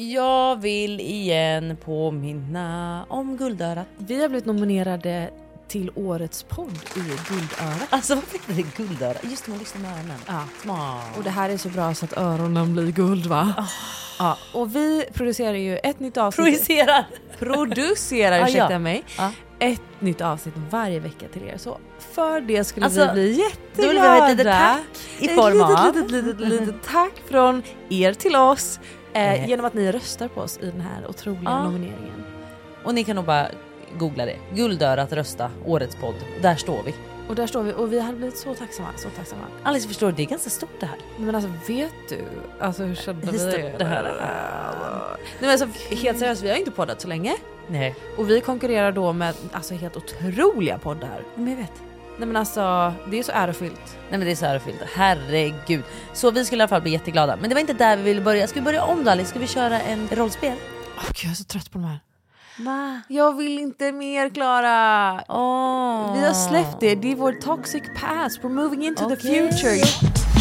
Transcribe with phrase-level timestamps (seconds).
[0.00, 3.86] Jag vill igen påminna om guldörat.
[3.98, 5.30] Vi har blivit nominerade
[5.68, 7.86] till årets podd i Guldörat.
[7.90, 9.14] Alltså varför heter det guldöra?
[9.22, 10.18] Just det, man lyssnar med öronen.
[10.26, 10.40] Ja.
[10.62, 11.16] Smart.
[11.16, 13.66] Och det här är så bra så att öronen blir guld va?
[14.18, 16.66] Ja, och vi producerar ju ett nytt avsnitt.
[17.38, 18.78] Producerar, Ah, ursäkta ja.
[18.78, 19.30] mig, Ja.
[19.58, 21.56] ett nytt avsnitt varje vecka till er.
[21.58, 23.44] Så för det skulle Alltså, vi bli
[23.76, 24.28] Då vill vi ha jätteglada.
[24.28, 25.86] ett litet tack i Ett form av...
[25.94, 28.80] litet, litet, litet, litet tack från er till oss
[29.16, 29.48] eh, Eh.
[29.48, 31.62] genom att ni röstar på oss i den här otroliga Ja.
[31.64, 32.24] nomineringen.
[32.84, 33.46] Och ni kan nog bara
[33.98, 34.36] googla det.
[34.54, 36.14] Guldörat rösta, årets podd.
[36.42, 36.94] Där står vi.
[37.28, 39.42] Och där står vi och vi hade blivit så tacksamma, så tacksamma.
[39.62, 40.98] Alice förstår, det är ganska stort det här.
[41.18, 42.18] Men alltså vet du
[42.60, 44.12] alltså hur kände vi stort det här är.
[45.18, 47.32] Nej men alltså helt seriöst, vi har inte poddat så länge.
[47.68, 47.94] Nej.
[48.16, 51.22] Och vi konkurrerar då med alltså helt otroliga poddar.
[51.34, 51.72] Men jag vet.
[52.18, 53.80] Nej men alltså det är så ärofyllt.
[54.10, 54.80] Nej men det är så ärofyllt.
[54.94, 55.82] Herregud.
[56.12, 57.36] Så vi skulle i alla fall bli jätteglada.
[57.36, 58.46] Men det var inte där vi ville börja.
[58.46, 59.30] Ska vi börja om då Alice?
[59.30, 60.56] Ska vi köra en rollspel?
[60.98, 61.98] Åh gud jag är så trött på de här.
[62.58, 63.00] Va?
[63.08, 65.14] Jag vill inte mer Klara.
[65.28, 66.14] Åh.
[66.14, 68.40] Vi har släppt det, det är vår toxic past.
[68.40, 69.52] We're moving into the Okej.
[69.52, 70.35] future.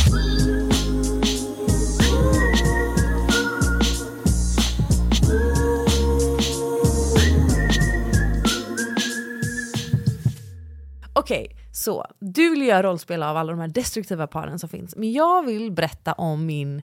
[11.25, 14.95] Okej, så du vill göra rollspel av alla de här destruktiva paren som finns.
[14.95, 16.81] Men jag vill berätta om min,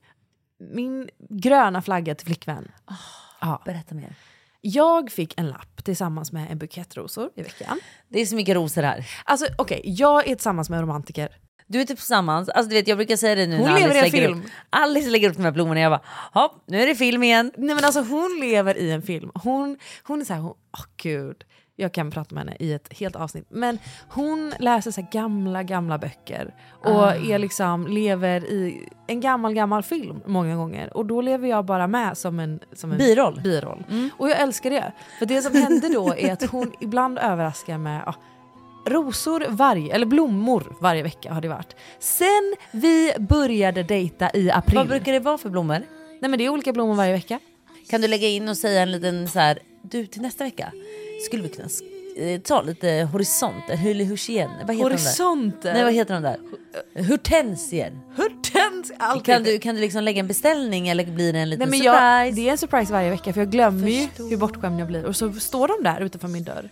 [0.74, 2.70] min gröna flagga till flickvän.
[3.40, 3.62] Ja.
[3.64, 4.14] Berätta mer.
[4.60, 7.80] Jag fick en lapp tillsammans med en bukett rosor i veckan.
[8.08, 9.06] Det är så mycket rosor här.
[9.24, 11.28] Alltså okej, jag är tillsammans med en romantiker.
[11.66, 13.98] Du är typ tillsammans, alltså du vet jag brukar säga det nu Hon när lever
[14.00, 14.38] Alice i en film.
[14.38, 17.52] upp, Alice lägger upp de här blommorna jag bara hopp nu är det film igen.
[17.56, 19.30] Nej men alltså hon lever i en film.
[19.34, 21.44] Hon, hon är så här, hon, åh gud.
[21.76, 23.46] Jag kan prata med henne i ett helt avsnitt.
[23.48, 23.78] Men
[24.08, 26.54] hon läser så här gamla, gamla böcker.
[26.84, 27.14] Och Ah.
[27.14, 30.96] är liksom, lever i en gammal, gammal film många gånger.
[30.96, 33.40] Och då lever jag bara med som en, som en Biroll.
[33.44, 33.84] biroll.
[34.18, 34.92] Och jag älskar det.
[35.18, 38.14] För det som hände då är att hon ibland överraskar med ja,
[38.86, 41.76] rosor varje, eller blommor varje vecka har det varit.
[41.98, 44.76] Sen vi började dejta i april.
[44.78, 45.82] Vad brukar det vara för blommor?
[46.20, 47.38] Nej men det är olika blommor varje vecka.
[47.90, 50.72] Kan du lägga in och säga en liten så här, du till nästa vecka
[51.26, 51.68] skulle vi kunna
[52.16, 54.82] eh, ta lite horisonter, husien, vad heter de?
[54.82, 55.72] Horisonter.
[55.74, 56.38] Nej vad heter de där?
[57.08, 57.92] Hortensier.
[58.16, 59.24] Hortens alltid.
[59.24, 61.92] Kan du, kan du liksom lägga en beställning eller blir det en liten Nej, men
[61.92, 62.24] surprise?
[62.26, 64.30] jag, det är en surprise varje vecka för jag glömmer ju Förstår.
[64.30, 66.68] hur bortskämd jag blir och så står de där utanför min dörr.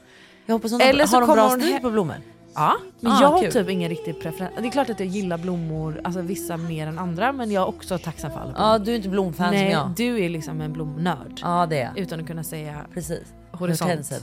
[0.47, 2.17] jag hoppas hon Eller så har de bra stil på blommor.
[2.55, 4.53] Ja, men Ah, jag har typ ingen riktig preferens.
[4.59, 7.67] Det är klart att jag gillar blommor, alltså vissa mer än andra men jag är
[7.69, 8.73] också tacksam för alla blommor.
[8.73, 9.91] Ja du är inte blomfan som Nej, jag.
[9.97, 11.41] du är liksom en blomnörd.
[11.43, 11.93] Ja det är.
[11.97, 13.23] Utan att kunna säga Precis.
[13.53, 13.91] horisont.
[13.91, 14.21] Hortensen.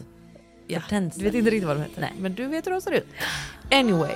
[0.67, 2.01] Ja, du vet inte riktigt vad de heter.
[2.01, 2.13] Nej.
[2.19, 3.07] Men du vet hur de ser ut.
[3.71, 4.15] Anyway.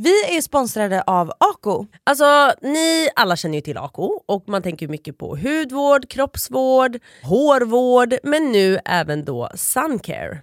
[0.00, 1.86] Vi är sponsrade av Ako.
[2.04, 8.14] Alltså ni alla känner ju till Ako och man tänker mycket på hudvård, kroppsvård, hårvård
[8.22, 10.42] men nu även då suncare.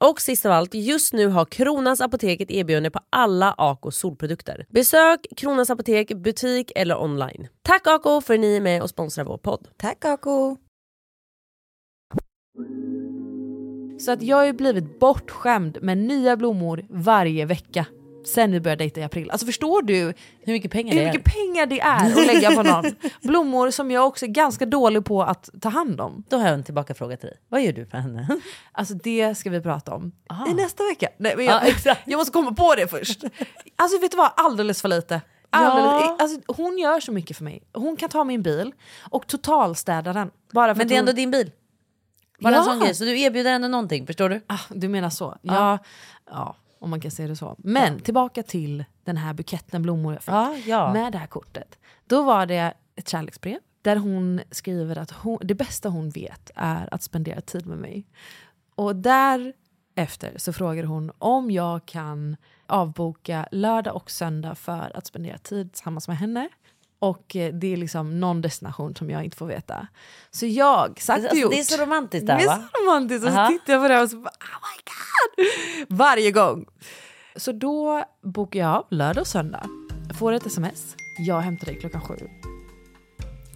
[0.00, 4.66] Och sist av allt, just nu har Kronans Apotek ett erbjudande på alla Ako solprodukter.
[4.68, 7.48] Besök Kronans Apotek, butik eller online.
[7.62, 9.68] Tack Ako för att ni är med och sponsrar vår podd.
[9.76, 10.56] Tack Ako!
[13.98, 17.86] Så att jag har ju blivit bortskämd med nya blommor varje vecka
[18.26, 19.30] sen vi började dejta i april.
[19.30, 21.12] Alltså förstår du Hur mycket pengar hur det är?
[21.12, 22.84] mycket pengar det är att lägga på någon?
[23.22, 26.24] Blommor som jag också är ganska dålig på att ta hand om.
[26.28, 27.38] Då har jag en tillbaka fråga till dig.
[27.48, 28.28] Vad gör du för henne?
[28.72, 30.50] Alltså det ska vi prata om Ah.
[30.50, 31.08] i nästa vecka.
[31.18, 32.00] Nej, men Ja, jag, exakt.
[32.06, 33.24] jag måste komma på det först.
[33.76, 35.20] Alltså vet du vad, alldeles för lite.
[35.50, 36.16] Alldeles, Ja.
[36.20, 37.62] alltså, hon gör så mycket för mig.
[37.72, 38.72] Hon kan ta min bil
[39.10, 40.30] och totalstäda den.
[40.52, 41.08] Bara för Men det är hon...
[41.08, 41.50] ändå din bil.
[42.40, 42.64] Bara en Ja.
[42.64, 42.94] sån grej.
[42.94, 44.40] Så du erbjuder ändå någonting, förstår du?
[44.46, 45.38] Ah, du menar så?
[45.42, 45.78] Ja,
[46.30, 47.54] ja, om man kan se det så.
[47.58, 50.92] Men tillbaka till den här buketten blommor jag fick Ja, ja.
[50.92, 51.78] med det här kortet.
[52.06, 56.94] Då var det ett kärleksbrev där hon skriver att hon, det bästa hon vet är
[56.94, 58.06] att spendera tid med mig.
[58.74, 62.36] Och därefter så frågar hon om jag kan
[62.66, 66.48] avboka lördag och söndag för att spendera tid tillsammans med henne.
[67.08, 69.86] Och eh, det är liksom någon destination som jag inte får veta.
[70.30, 71.52] Så jag, sagt och Alltså, gjort.
[71.52, 72.62] det är så romantiskt Det där är va?
[72.74, 73.26] så romantiskt.
[73.26, 74.82] Och så tittar jag på det och så bara, oh my
[75.88, 75.88] god!
[75.98, 76.66] Varje gång.
[77.36, 79.66] Så då bokar jag av lördag och söndag.
[80.18, 80.96] Får ett sms.
[81.26, 82.14] Jag hämtar dig klockan sju.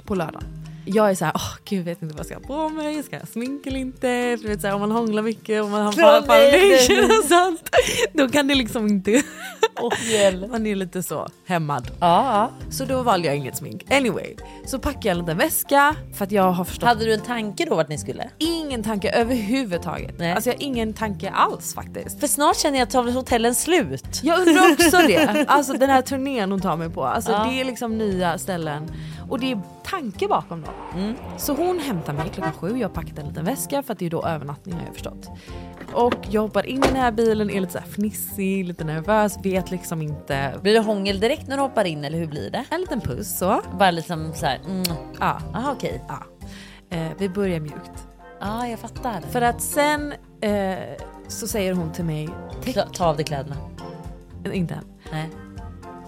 [0.04, 0.42] På lördag.
[0.90, 3.02] Jag är så här, åh gud jag vet inte vad jag ska ha på mig,
[3.02, 4.36] ska jag smink eller inte?
[4.36, 6.22] Du vet, så här, om man hånglar mycket, om man har nej,
[6.78, 7.70] foundation och sånt.
[8.12, 9.22] Då kan det liksom inte...
[10.10, 10.50] Hjälp.
[10.50, 11.90] Man är lite så hämmad.
[12.00, 13.84] Ja, Så då valde jag inget smink.
[13.92, 14.36] Anyway,
[14.66, 17.64] så packar jag en liten väska för att jag har förstått Hade du en tanke
[17.64, 18.30] då vart ni skulle?
[18.38, 20.14] ingen tanke överhuvudtaget.
[20.18, 20.32] Nej.
[20.32, 22.20] Alltså jag har ingen tanke alls faktiskt.
[22.20, 24.20] För snart känner jag att hotellen slut?
[24.22, 25.44] Jag undrar också det.
[25.48, 27.04] Alltså den här turnén hon tar mig på.
[27.04, 27.44] Alltså Ja.
[27.50, 28.90] det är liksom nya ställen.
[29.28, 30.74] Och det är tanke bakom dem.
[30.94, 31.14] Mm.
[31.38, 34.06] Så hon hämtar mig klockan sju, jag har packat en liten väska för att det
[34.06, 35.30] är då övernattning har jag förstått.
[35.92, 39.38] Och jag hoppar in i den här bilen, är lite så här fnissig, lite nervös,
[39.42, 40.54] vet liksom inte.
[40.62, 42.64] Blir det hångel direkt när du hoppar in eller hur blir det?
[42.70, 43.60] En liten puss så.
[43.78, 44.82] Bara liksom så här, mm.
[45.20, 46.02] Ja, Aha, okej.
[46.08, 46.18] ja.
[46.90, 48.06] Eh, vi börjar mjukt.
[48.40, 49.20] Ja, jag fattar.
[49.20, 50.78] För att sen eh,
[51.28, 52.28] så säger hon till mig,
[52.74, 53.56] Ta, ta av dig kläderna.
[54.52, 54.84] inte än.
[55.12, 55.28] Nej.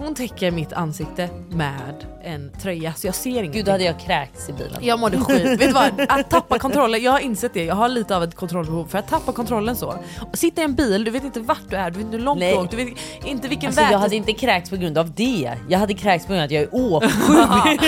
[0.01, 3.53] Hon täcker mitt ansikte med en tröja så jag ser ingenting.
[3.53, 4.79] Gud, då hade jag kräkts i bilen.
[4.81, 5.47] Jag mådde skit.
[5.47, 6.01] Vet du vad?
[6.09, 7.65] Att tappa kontrollen, jag har insett det.
[7.65, 8.87] Jag har lite av ett kontrollbehov.
[8.87, 9.95] För att tappa kontrollen så.
[10.33, 12.41] Sitta i en bil, du vet inte vart du är, du vet inte hur långt
[12.41, 12.53] Nej.
[12.55, 12.89] du åkt, du vet
[13.25, 13.93] inte vilken Alltså, väg.
[13.93, 15.53] jag hade inte kräkts på grund av det.
[15.69, 17.81] Jag hade kräkts på grund av att jag är åksjuk.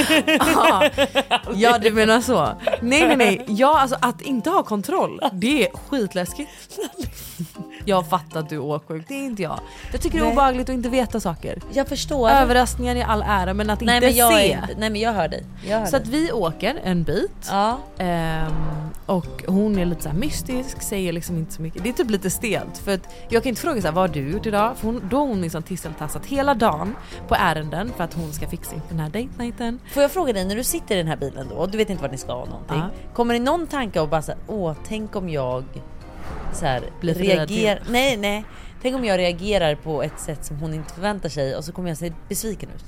[1.55, 1.79] Ja.
[1.79, 2.49] du menar så.
[2.81, 6.51] Nej nej nej, ja, alltså, att inte ha kontroll, det är skitläskigt.
[7.85, 9.61] Jag fattar att du är åksjuk, det är inte jag.
[9.93, 11.59] Jag tycker det är obehagligt att inte veta saker.
[11.73, 12.31] Jag förstår.
[12.31, 14.47] Överraskningar i all ära men att nej, inte men jag se.
[14.53, 15.45] inte, nej men jag hör dig.
[15.69, 16.13] Jag hör Så att dig.
[16.13, 17.79] vi åker en bit Ja.
[17.99, 18.53] Ehm,
[19.07, 21.83] och hon är lite så här mystisk, säger liksom inte så mycket.
[21.83, 24.15] Det är typ lite stelt för att jag kan inte fråga så här, vad har
[24.15, 24.77] du gjort idag?
[24.77, 26.97] För hon, då har hon liksom tisseltassat hela dagen
[27.29, 29.81] på ärenden för att hon ska fixa den här date nighten.
[29.93, 31.91] Får jag fråga dig, när du sitter i den här bilen då och du vet
[31.91, 32.77] inte vart ni ska någonting.
[32.79, 32.91] Ja.
[33.15, 35.65] Kommer det någon tanke och bara så här, åh tänk om jag
[36.53, 37.83] så här, Blir reagerar...
[37.91, 38.45] Nej nej.
[38.83, 41.89] Tänk om jag reagerar på ett sätt som hon inte förväntar sig och så kommer
[41.89, 42.85] jag se besviken ut.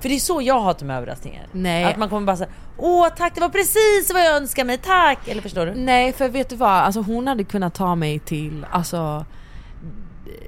[0.00, 1.46] För det är så jag hatar med överraskningar.
[1.52, 1.84] Nej.
[1.84, 5.28] Att man kommer bara säga åh tack det var precis vad jag önskar mig, tack!
[5.28, 5.74] Eller förstår du?
[5.74, 9.24] Nej för vet du vad, alltså hon hade kunnat ta mig till alltså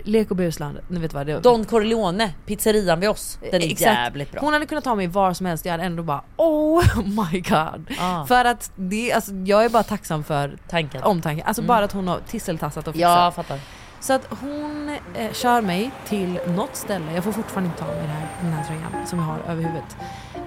[0.05, 3.39] Lek och busland, ni vet vad det Don Corleone, pizzerian vid oss.
[3.41, 3.81] Den är Exakt.
[3.81, 4.41] jävligt bra.
[4.41, 7.87] Hon hade kunnat ta mig var som helst, jag hade ändå bara oh my god.
[8.01, 8.25] Ah.
[8.27, 11.03] För att det, alltså, jag är bara tacksam för Tanken.
[11.03, 11.47] omtanken.
[11.47, 13.11] Alltså bara att hon har tisseltassat och fixat.
[13.11, 13.59] Ja, fattar.
[14.01, 17.97] Så att hon eh, kör mig till något ställe, jag får fortfarande inte ta mig
[18.01, 19.97] den här, den här tröjan som jag har över huvudet.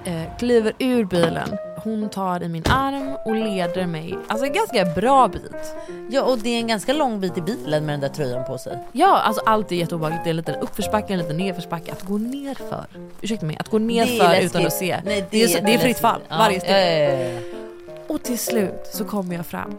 [0.04, 1.48] Eh, kliver ur bilen,
[1.84, 5.74] hon tar i min arm och leder mig, alltså en ganska bra bit.
[6.10, 8.58] Ja och det är en ganska lång bit i bilen med den där tröjan på
[8.58, 8.78] sig.
[8.92, 10.24] Ja, alltså allt är jätteobehagligt.
[10.24, 11.92] Det är en liten uppförsbacke, en liten nedförsbacke.
[11.92, 12.84] Att gå ner för.
[13.20, 14.50] ursäkta mig, att gå ner Det är för läskigt.
[14.50, 15.00] utan att se.
[15.04, 16.00] Nej, det, är, det är fritt jätteläskigt.
[16.00, 16.72] fall, Ja, varje steg.
[16.72, 17.40] ja, ja.
[18.08, 19.78] Och till slut så kommer jag fram.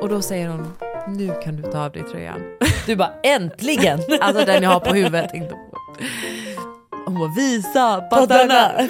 [0.00, 0.72] Och då säger hon,
[1.08, 2.40] nu kan du ta av dig tröjan.
[2.86, 4.00] Du bara äntligen!
[4.20, 5.78] Alltså den jag har på huvudet, inte på.
[7.06, 8.72] Hon bara, visa Pattarna.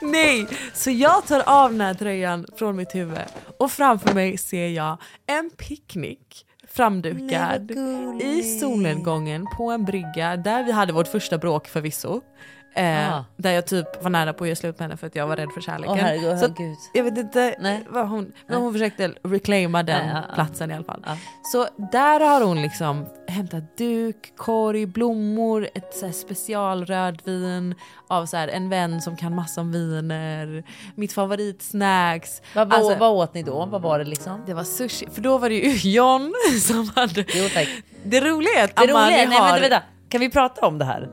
[0.00, 3.18] Nej, så jag tar av den här tröjan från mitt huvud
[3.58, 7.70] och framför mig ser jag en picknick framdukad
[8.20, 12.20] i solnedgången på en brygga där vi hade vårt första bråk förvisso.
[12.76, 13.24] Eh, Ah.
[13.36, 15.36] Där jag typ var nära på att göra slut med henne för att jag var
[15.36, 15.92] rädd för kärleken.
[15.92, 16.76] Åh herregud, så herregud.
[16.94, 17.86] jag vet inte Nej.
[17.88, 21.04] vad hon, men hon försökte reclaima den Nej, platsen i alla fall.
[21.52, 27.74] Så där har hon liksom hämtat duk, korg, blommor, ett så här specialrödvin
[28.08, 30.64] av så här en vän som kan massa om viner,
[30.94, 32.42] mitt favoritsnacks.
[32.54, 33.66] Vad, vad, Alltså, vad åt ni då?
[33.66, 34.42] Vad var det liksom?
[34.46, 37.24] det var sushi, för då var det ju John som hade...
[37.34, 37.68] Jo tack.
[38.04, 39.46] Det roliga är att Amani roliga, nej har...
[39.52, 39.82] vänta, vänta.
[40.08, 41.08] Kan vi prata om det här?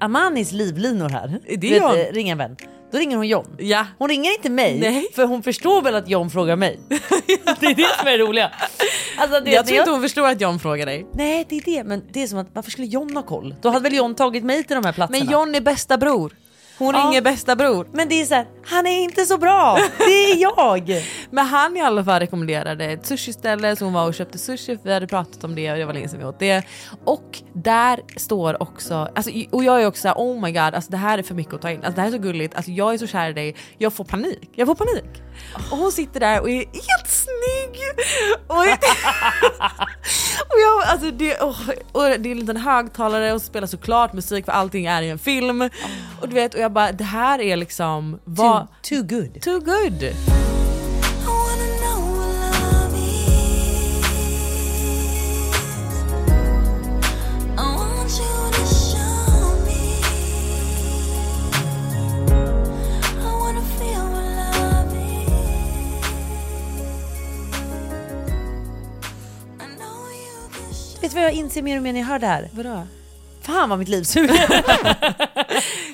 [0.00, 1.40] Amanis livlinor här.
[1.48, 1.96] Det är Du vet, John.
[1.98, 2.56] eh, Ring en vän.
[2.92, 3.56] Då ringer hon John.
[3.58, 3.86] Ja.
[3.98, 5.06] Hon ringer inte mig Nej.
[5.14, 6.78] för hon förstår väl att John frågar mig.
[6.88, 8.50] det är det som är det roliga.
[9.18, 11.06] Alltså, det, Jag det- tror inte hon förstår att John frågar dig.
[11.14, 13.54] Nej det är det men det är som att varför skulle John ha koll?
[13.62, 15.24] Då hade väl John tagit mig till de här platserna.
[15.24, 16.32] Men John är bästa bror.
[16.80, 17.00] Hon Ja.
[17.00, 17.86] ringer bästa bror.
[17.92, 19.78] Men det är så här, han är inte så bra.
[19.98, 21.04] Det är jag.
[21.30, 24.84] Men han i alla fall rekommenderade ett sushiställe så hon var och köpte sushi för
[24.84, 26.62] vi hade pratat om det och det var länge sedan vi åt det.
[27.04, 30.96] Och där står också, alltså, och jag är också såhär oh my god alltså det
[30.96, 31.76] här är för mycket att ta in.
[31.84, 34.04] Alltså det här är så gulligt, alltså jag är så kär i dig, jag får
[34.04, 34.50] panik.
[34.54, 35.22] Jag får panik.
[35.70, 37.80] Och hon sitter där och är helt snygg.
[38.46, 38.56] Och,
[40.50, 41.60] och jag, alltså det, åh,
[41.92, 45.18] och det är en liten högtalare och spelar såklart musik för allting är i en
[45.18, 45.60] film.
[46.20, 49.42] Och du vet och jag bara det här är liksom, Too, vad, too good.
[49.42, 50.04] too good.
[71.00, 72.48] Vet du vad jag inser mer och mer när jag hör det här?
[72.52, 72.86] Vadå?
[73.50, 74.64] Fan vad mitt liv suger.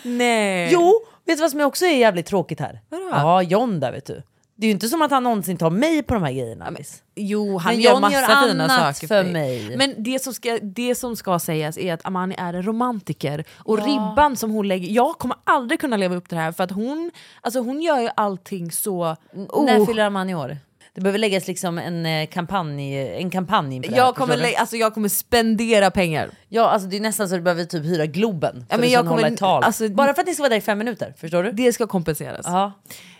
[0.08, 0.68] Nej.
[0.72, 2.80] jo, vet du vad som också är jävligt tråkigt här?
[2.88, 3.08] Vadå?
[3.10, 4.22] Ja, John där vet du.
[4.58, 6.64] Det är ju inte som att han någonsin tar mig på de här grejerna.
[6.64, 6.96] Alice.
[7.14, 9.76] Jo, han Men gör John massa gör fina annat saker för mig.
[9.76, 13.84] Men det som, ska, det som ska sägas är att Amani är en romantiker och
[13.84, 16.70] ribban som hon lägger, jag kommer aldrig kunna leva upp till det här för att
[16.70, 17.10] hon,
[17.40, 19.16] alltså hon gör ju allting så...
[19.32, 19.46] När
[19.80, 19.86] Oh.
[19.86, 20.56] fyller Amani år?
[20.96, 24.46] Det behöver läggas liksom en eh, kampanj, en kampanj inför det här, jag, kommer, förstår
[24.46, 24.52] du?
[24.52, 26.30] lä- alltså jag kommer spendera pengar.
[26.48, 28.90] Ja alltså det är nästan så att du behöver typ hyra Globen för men att
[28.92, 29.64] jag hålla kommer- ett tal.
[29.64, 31.52] alltså- Bara för att ni ska vara där i fem minuter, förstår du?
[31.52, 32.46] Det ska kompenseras.
[32.48, 32.72] Ja.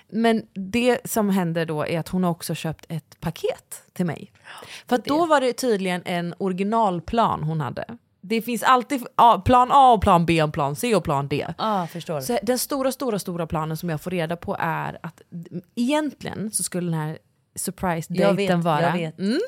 [0.09, 4.33] Men det som händer då är att hon har också köpt ett paket till mig.
[4.88, 7.85] För då var det tydligen en originalplan hon hade.
[8.21, 9.06] Det finns alltid
[9.45, 11.47] plan A och plan B och plan C och plan D.
[11.59, 12.21] ah, förstår.
[12.21, 15.23] Så den stora, stora, stora planen som jag får reda på är att
[15.75, 17.18] egentligen så skulle den här
[17.57, 18.93] surprise-dejten vara...
[18.93, 19.19] vet.
[19.19, 19.41] Mm,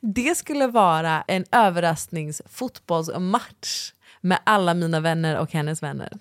[0.00, 6.12] det skulle vara en överraskningsfotbollsmatch med alla mina vänner och hennes vänner.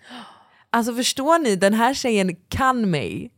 [0.69, 3.31] Alltså förstår ni, den här tjejen kan mig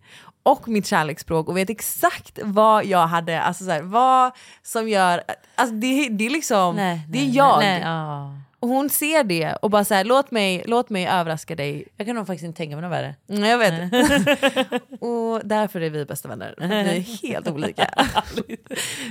[0.43, 4.31] och mitt kärleksspråk och vet exakt vad jag hade, alltså så här, vad
[4.63, 5.23] som gör,
[5.55, 7.59] alltså det, det är liksom, Nej, det är nej, jag.
[7.59, 8.33] Nej, ja.
[8.65, 11.87] Och hon ser det och bara såhär, låt mig, låt mig överraska dig.
[11.97, 13.15] Jag kan nog faktiskt inte tänka mig något värre.
[13.29, 13.73] Mm, jag vet.
[15.01, 16.55] och därför är vi bästa vänner.
[16.59, 17.89] Vi är helt olika.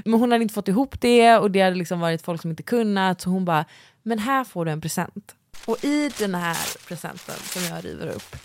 [0.05, 2.63] men hon hade inte fått ihop det och det hade liksom varit folk som inte
[2.63, 3.21] kunnat.
[3.21, 3.65] Så hon bara,
[4.03, 5.35] men här får du en present.
[5.67, 8.37] Och i den här presenten som jag river upp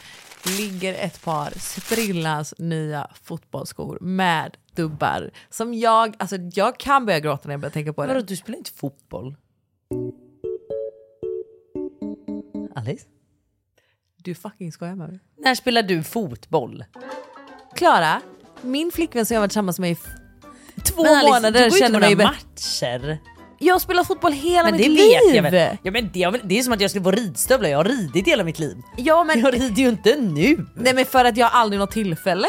[0.57, 5.31] ligger ett par sprillans nya fotbollsskor med dubbar.
[5.49, 8.21] Som jag, alltså jag kan börja gråta när jag börjar tänka på Vadå, det.
[8.23, 9.35] du spelar inte fotboll?
[12.75, 13.05] Alice?
[14.23, 15.19] Du fucking skojar med mig.
[15.37, 16.83] När spelar du fotboll?
[17.75, 18.21] Klara,
[18.61, 19.95] min flickvän som jag varit tillsammans med i
[20.85, 22.39] två Men Alice, månader du går ju känner mig några bättre.
[23.01, 23.17] matcher.
[23.59, 25.17] Jag har spelat fotboll hela Men mitt det liv!
[25.27, 25.77] vet jag väl.
[25.83, 28.43] Ja, men det, det är som att jag skulle få ridstövlar, jag har ridit hela
[28.43, 28.77] mitt liv.
[28.97, 30.65] Ja men, Jag rider ju inte nu.
[30.75, 32.47] nej, men för att jag aldrig något tillfälle.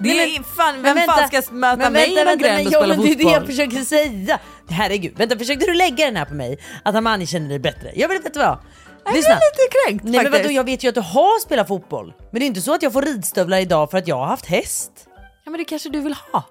[0.00, 2.38] Det är Nej, men- fan, vem Men fan vänta, ska möta men mig i någon
[2.38, 3.46] gränd och spela men Det är det jag fotboll?
[3.46, 4.38] försöker säga.
[4.68, 6.58] Herregud, vänta försökte du lägga den här på mig?
[6.82, 7.92] Att Amani känner dig bättre?
[7.96, 8.58] Jag vill veta vad.
[9.06, 9.32] Jag Lyssna.
[9.34, 10.44] är lite kränkt Nej men faktiskt.
[10.44, 12.12] vadå, jag vet ju att du har spelat fotboll.
[12.30, 14.46] Men det är inte så att jag får ridstövlar idag för att jag har haft
[14.46, 14.92] häst.
[15.44, 16.44] Ja men det kanske du vill ha.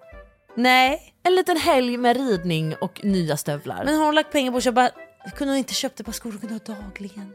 [0.55, 1.13] Nej.
[1.23, 3.85] En liten helg med ridning och nya stövlar.
[3.85, 4.89] Men har hon lagt pengar på att köpa...
[5.35, 7.31] Kunde hon inte köpt ett par skor hon kunde ha dagligen?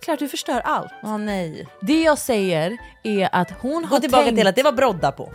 [0.00, 0.92] klart du förstör allt.
[1.02, 1.68] Ja nej.
[1.80, 4.38] Det jag säger är att hon Gå har tillbaka tänkt...
[4.38, 5.32] till att det var broddar på.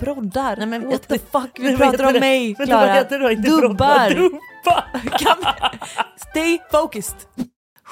[0.00, 0.56] Broddar?
[0.56, 3.04] Nej, men- What the fuck, vi pratar om mig Klara.
[3.04, 4.14] Dubbar.
[4.14, 5.80] Dubbar.
[6.30, 7.16] Stay focused.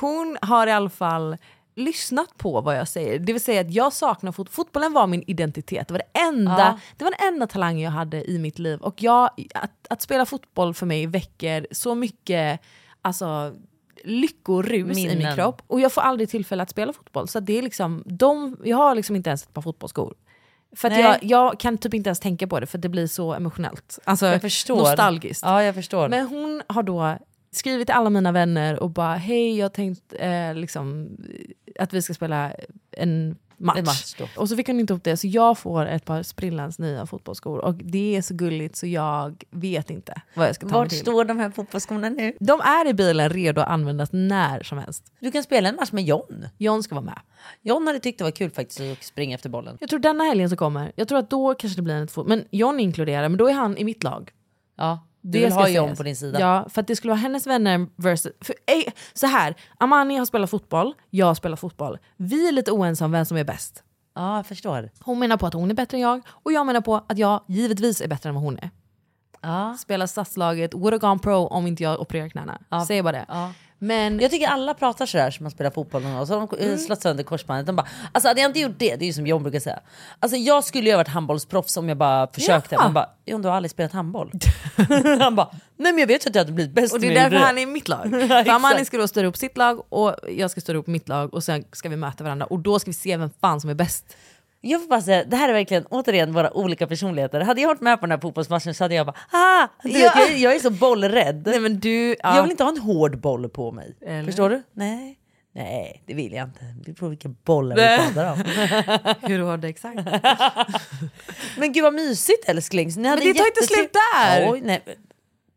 [0.01, 1.37] Hon har i alla fall
[1.77, 3.19] lyssnat på vad jag säger.
[3.19, 5.89] Det vill säga att jag saknar fot fotbollen var min identitet.
[5.89, 6.79] Det var, det, enda, Ja.
[6.97, 8.81] det var den enda talangen jag hade i mitt liv.
[8.81, 12.61] Och jag, att, att spela fotboll för mig väcker så mycket
[13.03, 13.55] alltså,
[14.05, 15.35] lyckorus i min Minnen.
[15.35, 15.63] kropp.
[15.67, 17.29] Och jag får aldrig tillfälle att spela fotboll.
[17.29, 20.15] Så det är liksom, de, jag har liksom inte ens ett par fotbollsskor.
[20.77, 23.99] För jag, jag kan typ inte ens tänka på det för det blir så emotionellt.
[24.05, 24.77] Alltså Jag förstår.
[24.77, 25.43] nostalgiskt.
[25.45, 26.09] Ja jag förstår.
[26.09, 27.19] Men hon har då
[27.53, 31.17] skrivit till alla mina vänner och bara hej jag tänkt eh, liksom,
[31.79, 32.53] att vi ska spela
[32.91, 33.79] en match.
[33.79, 36.79] En match och så fick hon inte ihop det så jag får ett par sprillans
[36.79, 40.73] nya fotbollsskor och det är så gulligt så jag vet inte vad jag ska ta
[40.73, 40.99] mig Vart till.
[40.99, 42.33] står de här fotbollsskorna nu?
[42.41, 45.13] De är i bilen redo att användas när som helst.
[45.21, 46.47] Du kan spela en match med John.
[46.59, 47.21] John ska vara med.
[47.63, 49.77] John hade tyckt det var kul faktiskt att springa efter bollen.
[49.81, 52.27] Jag tror denna helgen så kommer, jag tror att då kanske det blir en fot.
[52.27, 54.31] Men John inkluderar, men då är han i mitt lag.
[54.77, 56.41] Ja, du Det vill ha John på din sida.
[56.41, 58.33] Ja, för att det skulle vara hennes vänner versus...
[58.41, 61.99] För, ej, så här, Amani har spelat fotboll, jag har spelat fotboll.
[62.17, 63.83] Vi är lite oense om vem som är bäst.
[64.15, 64.91] ja jag förstår.
[65.01, 67.45] Hon menar på att hon är bättre än jag och jag menar på att jag
[67.49, 68.71] givetvis är bättre än vad hon är.
[69.43, 69.77] Ja.
[69.79, 72.61] Spelar stadslaget, would have gone pro om inte jag opererar knäna.
[72.69, 72.87] Ja.
[72.87, 73.25] Säger bara det.
[73.29, 73.53] Ja.
[73.83, 76.27] Men Jag tycker alla pratar sådär som man spelar fotboll någon gång.
[76.27, 76.67] Så har de Mm.
[76.69, 76.79] mm.
[76.79, 77.67] slått sönder korsbandet.
[77.67, 79.81] De bara, alltså hade jag inte gjort det, det är ju som John brukar säga.
[80.21, 82.75] Alltså jag skulle ju ha varit handbollsproffs om jag bara försökte.
[82.75, 82.83] Ja.
[82.83, 84.33] Man bara, John du har aldrig spelat handboll.
[85.21, 87.15] han bara, nej men jag vet ju att jag hade blivit bäst och det är
[87.15, 88.11] därför gjorde han det." är i mitt lag.
[88.29, 88.87] För Amani exakt.
[88.87, 91.65] ska då störa upp sitt lag och jag ska störa upp mitt lag och sen
[91.73, 94.17] ska vi möta varandra och då ska vi se vem fan som är bäst.
[94.61, 97.41] Jag får bara säga, det här är verkligen återigen våra olika personligheter.
[97.41, 99.69] Hade jag varit med på den här fotbollsmatchen så hade jag bara, ah!
[99.83, 100.13] Du Ja.
[100.17, 101.43] vet, jag, jag är så bollrädd.
[101.47, 102.37] Nej men du, ja.
[102.37, 103.97] Jag vill inte ha en hård boll på mig.
[104.07, 104.25] Eller?
[104.25, 104.63] Förstår du?
[104.73, 105.17] Nej.
[105.55, 106.65] Nej, det vill jag inte.
[106.65, 108.39] Det beror på vilka bollar vi pratar om.
[109.31, 109.97] Hur har det exakt?
[111.59, 112.93] Men gud vad mysigt älskling.
[112.97, 114.53] Ni hade det tar inte jättetrevligt- slut där.
[114.53, 114.83] Oj, nej.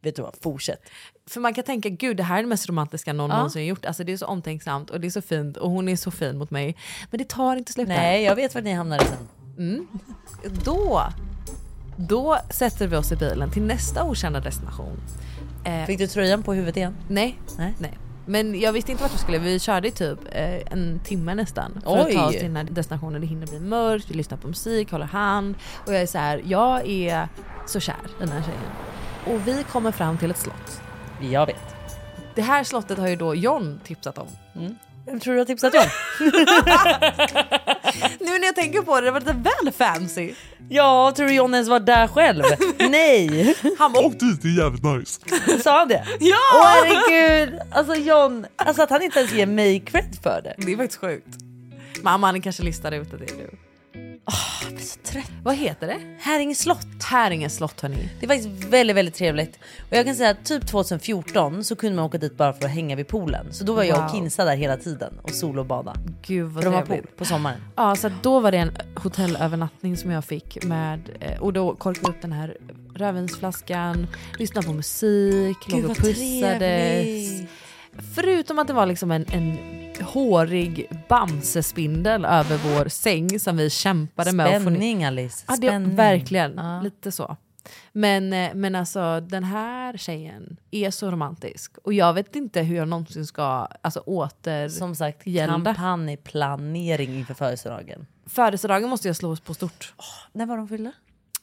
[0.03, 0.89] Vet du vad, fortsätt.
[1.29, 3.35] För man kan tänka, gud det här är det mest romantiska någon Ja.
[3.35, 3.85] någonsin gjort.
[3.85, 6.37] Alltså det är så omtänksamt och det är så fint och hon är så fin
[6.37, 6.75] mot mig.
[7.11, 9.17] Men det tar inte slut Nej, jag vet var ni hamnar i sen.
[9.57, 10.49] där.
[10.65, 11.03] Då,
[11.97, 14.99] då sätter vi oss i bilen till nästa okända destination.
[15.65, 16.95] Eh, Fick du tröjan på huvudet igen?
[17.07, 17.73] nej, Nej.
[17.79, 17.97] nej.
[18.25, 19.37] Men jag visste inte vart vi skulle.
[19.39, 22.13] Vi körde i typ eh, en timme nästan för att Oj.
[22.13, 23.21] ta oss till den här destinationen.
[23.21, 25.55] Det hinner bli mörkt, vi lyssnar på musik, håller hand.
[25.87, 27.27] Och jag är så här, jag är
[27.67, 28.61] så kär i den här tjejen.
[29.35, 30.81] Och vi kommer fram till ett slott.
[31.31, 31.55] Jag vet.
[32.35, 34.27] Det här slottet har ju då John tipsat om.
[35.05, 35.83] Vem tror du har tipsat John?
[38.19, 39.33] Nu när jag tänker på det, det var lite
[39.63, 40.33] väl fancy.
[40.69, 42.43] ja, tror du John ens var där själv?
[42.89, 43.55] Nej!
[43.79, 45.21] Han bara, Åk dit, det är jävligt nice.
[45.63, 46.05] Sa han det?
[46.19, 46.37] Ja!
[46.55, 47.59] Åh herregud!
[47.71, 50.55] Alltså John, alltså att han inte ens ger mig cred för det.
[50.57, 51.27] det är faktiskt sjukt.
[52.01, 53.27] Mamma han kanske listade ut det till
[54.27, 54.33] nu.
[54.63, 55.31] Jag blir så trött.
[55.43, 55.99] Vad heter det?
[56.19, 57.03] Häringe slott.
[57.03, 58.09] Häringe slott hörni.
[58.19, 59.59] Det är faktiskt väldigt, väldigt trevligt.
[59.89, 62.71] Och jag kan säga att typ 2014 så kunde man åka dit bara för att
[62.71, 63.53] hänga vid poolen.
[63.53, 64.09] Så då var jag och Wow.
[64.11, 65.95] Kinsa där hela tiden och solobada.
[66.21, 67.07] Gud vad För de har trevligt.
[67.09, 67.61] pool på sommaren.
[67.75, 72.09] Ja, så då var det en hotellövernattning som jag fick med eh, och då korkade
[72.09, 72.57] upp den här
[72.95, 74.07] rödvinsflaskan,
[74.39, 77.41] lyssnade på musik, låg och pussades.
[78.15, 79.57] Förutom att det var liksom en, en
[80.01, 84.59] hårig bamsespindel över vår säng som vi kämpade med få ner.
[84.59, 85.45] Spänning Alice.
[85.47, 85.95] Ja, det, Spänning.
[85.95, 86.81] verkligen, Ja.
[86.81, 87.37] lite så.
[87.91, 92.75] Men, eh, men alltså den här tjejen är så romantisk och jag vet inte hur
[92.75, 93.43] jag någonsin ska
[93.81, 94.69] alltså, åter...
[94.69, 98.05] Som sagt, kampanjplanering inför födelsedagen.
[98.25, 99.93] Födelsedagen måste jag slå på stort.
[100.33, 100.91] När var de fyllda?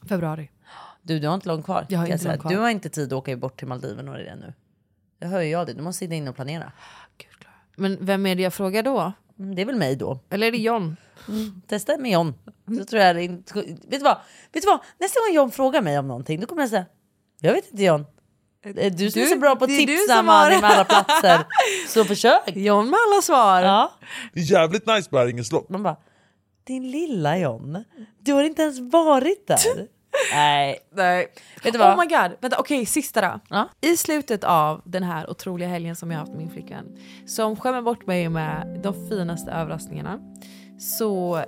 [0.09, 0.51] Februari.
[1.03, 1.87] Du, du har inte långt kvar.
[1.89, 2.51] Jag har inte långt kvar.
[2.51, 4.55] Du har inte tid att åka bort till Maldiverna redan nu.
[5.19, 5.73] Det hör jag det.
[5.73, 6.73] Du måste sitta inne och planera.
[7.77, 9.13] Men vem är det jag frågar då?
[9.39, 10.19] Mm, Det är väl mig då.
[10.31, 10.97] Eller är det John?
[11.67, 12.35] Testa med John.
[12.79, 13.29] Så tror jag det.
[13.29, 14.17] Vet du vad?
[14.53, 14.81] Vet du vad?
[15.01, 16.87] Nästa gång John frågar mig om någonting, då kommer jag säga
[17.41, 18.07] Jag vet inte John.
[18.65, 21.39] Är Du som är så bra på att tipsa Mani med alla platser.
[21.89, 22.43] Så försök.
[22.57, 23.63] John med alla svar.
[23.63, 23.93] Ja.
[24.33, 25.69] Det är jävligt nice på Häringe slott.
[25.69, 25.97] Man bara,
[26.65, 27.85] din lilla John.
[28.19, 29.57] Du har inte ens varit där.
[30.33, 30.79] Nej.
[30.91, 31.27] Nej.
[31.65, 31.95] Vet du vad?
[31.95, 33.41] Oh my god, vänta okej sista då.
[33.51, 33.69] Ja.
[33.81, 36.87] I slutet av den här otroliga helgen som jag har haft med min flickvän,
[37.27, 40.19] som skämmer bort mig med de finaste överraskningarna,
[40.81, 41.45] så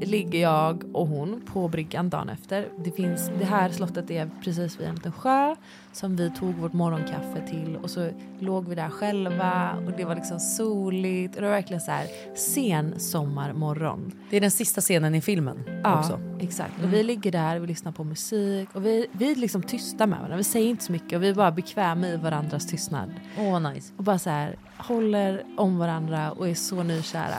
[0.00, 2.68] ligger jag och hon på bryggan dagen efter.
[2.84, 5.54] Det, finns, det här slottet är precis vid en liten sjö
[5.92, 10.14] som vi tog vårt morgonkaffe till och så låg vi där själva och det var
[10.14, 14.12] liksom soligt och det var verkligen så här sen sommarmorgon.
[14.30, 16.20] Det är den sista scenen i filmen Ja, också.
[16.40, 16.82] exakt.
[16.84, 20.18] Och vi ligger där, vi lyssnar på musik och vi, vi är liksom tysta med
[20.18, 20.36] varandra.
[20.36, 23.10] Vi säger inte så mycket och vi är bara bekväma i varandras tystnad.
[23.38, 23.92] Åh vad nice.
[23.96, 27.36] Och bara så här håller om varandra och är så nykära.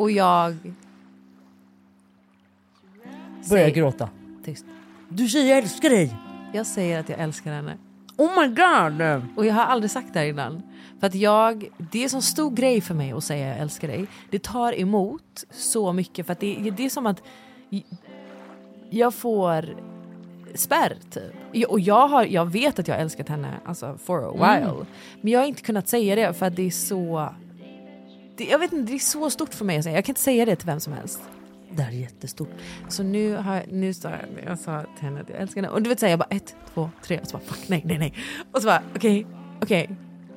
[0.00, 0.56] Och jag...
[3.50, 4.08] Börjar Säg- gråta.
[4.44, 4.64] Tyst.
[5.08, 6.16] Du säger jag älskar dig.
[6.52, 7.78] Jag säger att jag älskar henne.
[8.16, 9.22] Oh my god.
[9.36, 10.62] Och jag har aldrig sagt det här innan.
[11.00, 13.88] För att jag, det är en sån stor grej för mig att säga jag älskar
[13.88, 14.06] dig.
[14.30, 17.22] Det tar emot så mycket för att det, det är som att
[18.90, 19.76] jag får
[20.54, 21.68] spärr typ.
[21.70, 24.86] Och jag, har, jag vet att jag har älskat henne alltså, for a while.
[25.20, 27.28] Men jag har inte kunnat säga det för att det är så...
[28.40, 29.94] Det, jag vet inte, det är så stort för mig att säga.
[29.96, 31.20] Jag kan inte säga det till vem som helst.
[31.72, 32.48] Det här är jättestort.
[32.88, 35.72] Så nu, har jag, nu sa jag, jag sa till henne att jag älskar henne.
[35.74, 37.98] Och du vet säga jag bara ett, två, tre och så bara fuck nej, nej,
[37.98, 38.14] nej.
[38.52, 39.26] Och så bara okej,
[39.62, 39.90] okej.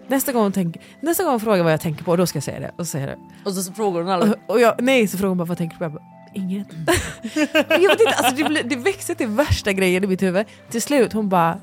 [0.07, 2.59] Nästa gång tänker, nästa gång hon frågar vad jag tänker på då ska jag säga
[2.59, 2.71] det.
[2.77, 3.17] Och så jag det.
[3.45, 4.25] Och så frågar hon alla.
[4.47, 5.83] Och, och jag, nej så frågar hon bara vad tänker du på?
[5.83, 6.67] Jag bara, inget.
[7.69, 10.45] Jag vet inte, alltså det, blir- det växer till värsta grejen i mitt huvud.
[10.69, 11.59] Till slut hon bara,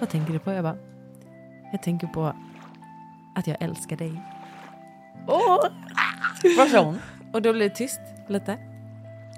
[0.00, 0.52] vad tänker du på?
[0.52, 0.76] Jag bara,
[1.72, 2.32] jag tänker på
[3.34, 4.22] att jag älskar dig.
[5.26, 5.58] Åh.
[6.72, 6.98] Sa hon?
[7.32, 8.58] Och då blir det tyst lite.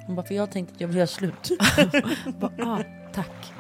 [0.07, 1.51] Hon bara, för jag tänkte att jag vill göra slut.
[2.41, 2.79] Bara, ah,
[3.15, 3.53] tack.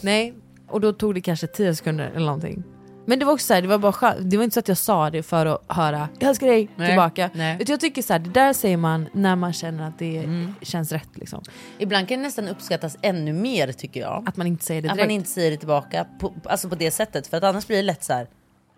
[0.00, 0.34] Nej,
[0.68, 2.62] och då tog det kanske tio sekunder eller någonting.
[3.06, 4.30] Men det var också så här, det var bara skönt.
[4.30, 6.88] Det var inte så att jag sa det för att höra jag älskar dig Nej,
[6.88, 7.30] tillbaka.
[7.34, 7.56] nej.
[7.60, 10.54] Utan jag tycker så här, det där säger man när man känner att det Mm.
[10.62, 11.08] känns rätt.
[11.14, 11.42] Liksom.
[11.78, 14.24] Ibland kan det nästan uppskattas ännu mer tycker jag.
[14.28, 15.08] Att man inte säger det Att direkt.
[15.08, 17.26] man inte säger det tillbaka på, alltså på det sättet.
[17.26, 18.26] För att annars blir det lätt så här.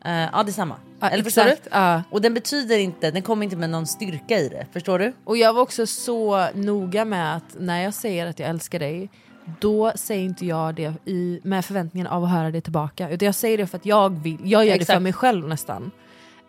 [0.05, 0.75] Eh, ja det är samma.
[1.01, 1.71] Ja, Eller förstår exakt, du?
[1.73, 2.03] ja.
[2.11, 4.67] Och den betyder inte, den kommer inte med någon styrka i det.
[4.73, 5.13] Förstår du?
[5.25, 9.11] Och jag var också så noga med att när jag säger att jag älskar dig
[9.61, 13.11] då säger inte jag det i, med förväntningen av att höra det tillbaka.
[13.11, 14.39] Utan jag säger det för att jag vill.
[14.45, 14.97] Jag gör det Exakt.
[14.97, 15.91] för mig själv nästan.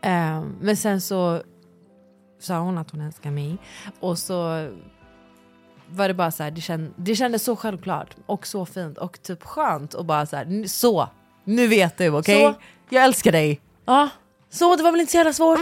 [0.01, 1.41] Ehm, men sen så
[2.39, 3.57] sa hon att hon älskar mig.
[3.99, 4.69] Och så
[5.87, 9.21] var det bara så här, det, känd, det kändes så självklart och så fint och
[9.21, 11.07] typ skönt och bara så här, "N- så,
[11.43, 12.41] nu vet du okej?
[12.53, 12.53] Så.
[12.91, 13.61] Jag älskar dig.
[13.85, 14.09] Ja.
[14.49, 15.59] Så det var väl inte så jävla svårt.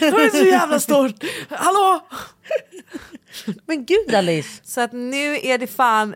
[0.00, 1.24] Det var inte så jävla stort.
[1.50, 2.00] Hallå!
[3.66, 4.60] Men gud Alice.
[4.64, 6.14] Så att nu är det fan,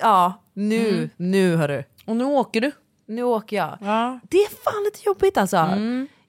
[0.00, 1.84] ja nu, nu hörru.
[2.06, 2.72] Och nu åker du.
[3.06, 3.78] Nu åker jag.
[3.80, 4.20] Ja.
[4.30, 5.68] Det är fan lite jobbigt alltså.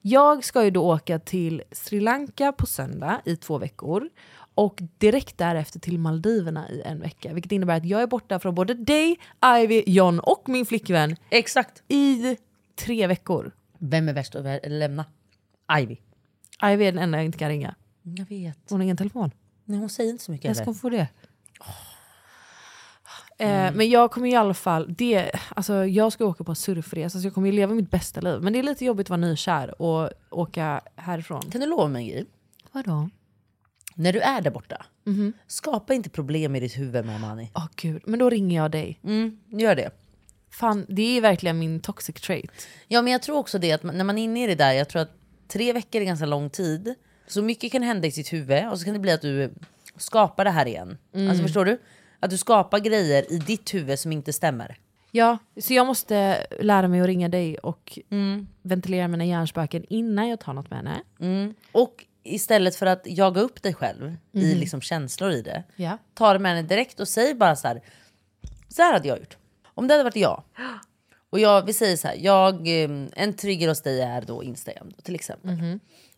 [0.02, 4.08] Jag ska ju då åka till Sri Lanka på söndag i två veckor.
[4.54, 7.32] Och direkt därefter till Maldiverna i en vecka.
[7.32, 9.18] Vilket innebär att jag är borta från både dig,
[9.60, 11.82] Ivy, John och min flickvän Exakt.
[11.88, 12.36] i
[12.76, 13.52] tre veckor.
[13.78, 15.04] Vem är värst att lämna?
[15.78, 15.96] Ivy.
[16.64, 17.74] Ivy är den enda jag inte kan ringa.
[18.02, 18.58] Jag vet.
[18.68, 19.30] Hon har ingen telefon.
[19.64, 21.08] Nej hon säger inte så mycket Jag ska få det.
[23.38, 27.18] Eh, men jag kommer i alla fall, det, alltså jag ska åka på en surfresa
[27.20, 28.40] så jag kommer ju leva mitt bästa liv.
[28.42, 31.42] Men det är lite jobbigt att vara nykär och åka härifrån.
[31.50, 32.26] Kan du lova mig en grej?
[32.72, 33.10] Vadå?
[33.94, 34.86] När du är där borta,
[35.46, 37.50] skapa inte problem i ditt huvud med Amani.
[37.54, 39.00] Åh gud, men då ringer jag dig.
[39.04, 39.90] Mm, gör det.
[40.56, 42.50] Fan, det är verkligen min toxic trait.
[42.88, 44.88] Ja men jag tror också det att när man är inne i det där, jag
[44.88, 45.10] tror att
[45.48, 46.94] tre veckor är ganska lång tid.
[47.26, 49.54] Så mycket kan hända i sitt huvud och så kan det bli att du
[49.96, 50.98] skapar det här igen.
[51.14, 51.78] Alltså förstår du?
[52.20, 54.78] Att du skapar grejer i ditt huvud som inte stämmer.
[55.10, 57.98] Ja, så jag måste lära mig att ringa dig och
[58.62, 61.54] ventilera mina hjärnspöken innan jag tar något med henne.
[61.72, 65.64] Och istället för att jaga upp dig själv i liksom känslor i det.
[65.76, 65.98] Ja.
[66.14, 67.82] Ta det med henne direkt och säg bara så här.
[68.68, 69.36] Så här hade jag gjort.
[69.76, 70.42] Om det hade varit jag.
[71.30, 72.16] Och jag, vi säger så här.
[72.20, 75.50] Jag, eh, en trigger hos dig är då Instagram då, till exempel.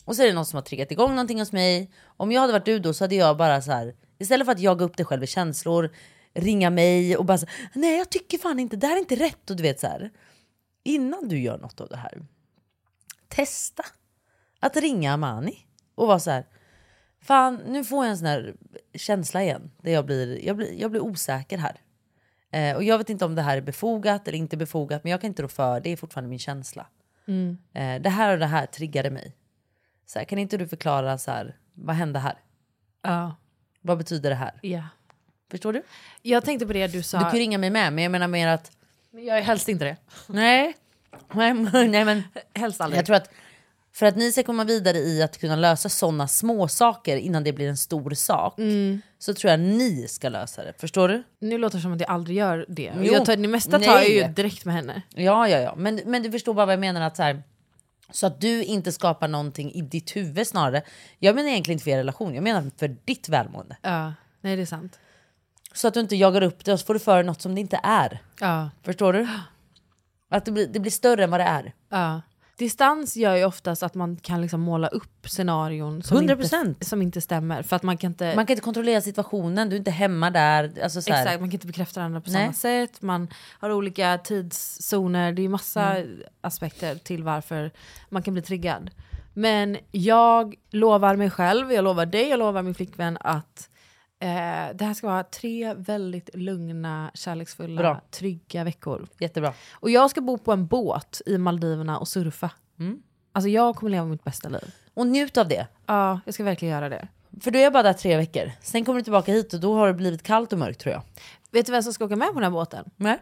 [0.05, 1.91] Och så är det någon som har triggat igång någonting hos mig.
[2.05, 3.95] Om jag hade varit du då så hade jag bara så här.
[4.17, 5.89] Istället för att jaga upp dig själv i känslor.
[6.33, 9.49] Ringa mig och bara så, Nej jag tycker fan inte, det här är inte rätt.
[9.49, 10.11] Och du vet så här.
[10.83, 12.25] Innan du gör något av det här.
[13.27, 13.83] Testa
[14.59, 15.57] att ringa Amani
[15.95, 16.47] och vara så här.
[17.21, 18.55] Fan, nu får jag en sån här
[18.93, 19.71] känsla igen.
[19.81, 21.81] Där jag blir, jag blir, jag blir osäker här.
[22.51, 25.03] Eh, och jag vet inte om det här är befogat eller inte befogat.
[25.03, 26.87] Men jag kan inte rå för det är fortfarande min känsla.
[27.73, 29.35] Eh, det här och det här triggade mig.
[30.05, 32.35] Så här, kan inte du förklara så här, vad hände här?
[33.01, 33.35] Ja.
[33.81, 34.59] Vad betyder det här?
[34.61, 34.83] ja.
[35.51, 35.83] Förstår du?
[36.21, 37.17] Jag tänkte på det du sa.
[37.17, 38.71] Du kan ju ringa mig med men jag menar mer att
[39.11, 39.97] Men jag är helst inte det.
[40.27, 40.75] nej,
[41.89, 42.97] nej men Helst aldrig.
[42.99, 43.29] jag tror att
[43.93, 47.53] för att ni ska komma vidare i att kunna lösa sådana små saker innan det
[47.53, 48.59] blir en stor sak.
[49.19, 50.73] Så tror jag ni ska lösa det.
[50.77, 51.23] Förstår du?
[51.39, 52.93] Nu låter det som att jag aldrig gör det.
[52.97, 53.13] Jo.
[53.13, 54.29] Jag tar, det mesta tar jag ju Nej.
[54.29, 55.01] direkt med henne.
[55.15, 55.75] Ja, ja, ja.
[55.77, 57.01] Men, men du förstår bara vad jag menar.
[57.01, 57.43] att så här,
[58.11, 60.81] Så att du inte skapar någonting i ditt huvud snarare.
[61.19, 63.77] Jag menar egentligen inte för er relation, jag menar för ditt välmående.
[63.81, 64.99] Ja, nej det är sant.
[65.73, 67.55] Så att du inte jagar upp det och så får du för dig något som
[67.55, 68.19] det inte är.
[68.39, 68.69] Ja.
[68.83, 69.27] Förstår du?
[70.31, 71.73] Att det blir, det blir större än vad det är.
[71.89, 72.21] Ja.
[72.59, 76.65] Distans gör ju oftast att man kan liksom måla upp scenarion som, 100%.
[76.65, 77.63] Inte, som inte stämmer.
[77.63, 78.35] För att man kan inte...
[78.35, 80.71] Man kan inte kontrollera situationen, du är inte hemma där.
[80.83, 81.21] Alltså så här.
[81.21, 82.41] Exakt, man kan inte bekräfta varandra på Nej.
[82.43, 83.01] samma sätt.
[83.01, 83.27] Man
[83.59, 85.31] har olika tidszoner.
[85.33, 86.21] Det är massa Mm.
[86.41, 87.71] aspekter till varför
[88.09, 88.89] man kan bli triggad.
[89.33, 93.69] Men jag lovar mig själv, jag lovar dig, jag lovar min flickvän att
[94.19, 98.01] eh, det här ska vara tre väldigt lugna, kärleksfulla, Bra.
[98.11, 99.07] trygga veckor.
[99.19, 99.53] Jättebra.
[99.71, 102.51] Och jag ska bo på en båt i Maldiverna och surfa.
[102.79, 103.01] Mm.
[103.31, 104.73] Alltså jag kommer leva mitt bästa liv.
[104.93, 105.67] Och njut av det.
[105.85, 107.07] Ja, jag ska verkligen göra det.
[107.41, 108.51] För du är bara där tre veckor.
[108.61, 111.01] Sen kommer du tillbaka hit och då har det blivit kallt och mörkt tror jag.
[111.51, 112.89] Vet du vem som ska åka med på den här båten?
[112.95, 113.17] Nej.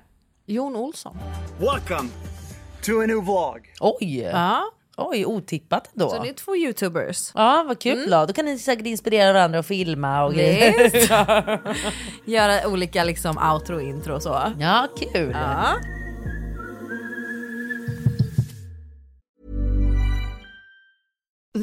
[0.45, 1.17] Jon Olsson.
[1.59, 2.09] Welcome
[2.85, 3.73] to a new vlog.
[3.79, 4.19] Oj!
[4.19, 4.63] Ja,
[4.99, 6.09] Oj, otippat ändå.
[6.09, 7.31] så det är två youtubers.
[7.35, 8.25] Ja, vad kul då.
[8.25, 10.91] Då kan ni säkert inspirera varandra och filma och grejer.
[12.29, 14.53] Göra olika liksom outro och intro och så.
[14.59, 15.31] Ja, kul.
[15.31, 15.77] Ja.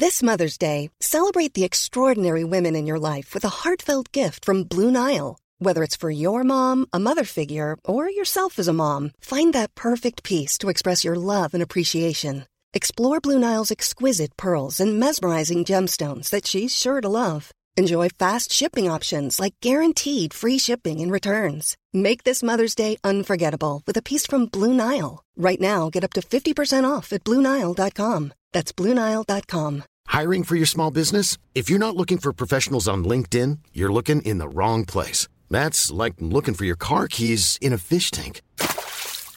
[0.01, 4.65] This Mother's Day, celebrate the extraordinary women in your life with a heartfelt gift from
[4.65, 5.37] Blue Nile.
[5.61, 9.75] Whether it's for your mom, a mother figure, or yourself as a mom, find that
[9.75, 12.45] perfect piece to express your love and appreciation.
[12.77, 17.53] Explore Blue Nile's exquisite pearls and mesmerizing gemstones that she's sure to love.
[17.77, 21.77] Enjoy fast shipping options like guaranteed free shipping and returns.
[21.93, 25.23] Make this Mother's Day unforgettable with a piece from Blue Nile.
[25.37, 28.35] Right now, get up to 50% off at BlueNile.com.
[28.53, 29.85] That's BlueNile.com.
[30.09, 31.39] Hiring for your small business?
[31.55, 35.29] If you're not looking for professionals on LinkedIn, you're looking in the wrong place.
[35.49, 38.41] That's like looking for your car keys in a fish tank.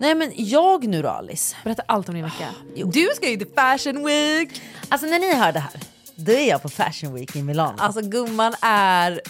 [0.00, 1.56] Nej men jag nu då Alice.
[1.64, 2.48] Berätta allt om din vecka.
[2.74, 4.62] Du ska ju till Fashion Week!
[4.88, 5.80] Alltså när ni hör det här,
[6.14, 7.74] då är jag på Fashion Week i Milano.
[7.78, 9.20] Alltså gumman är...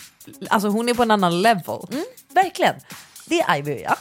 [0.51, 1.79] Alltså hon är på en annan level.
[2.35, 2.75] Verkligen.
[3.27, 3.97] Det är Ivy och jag.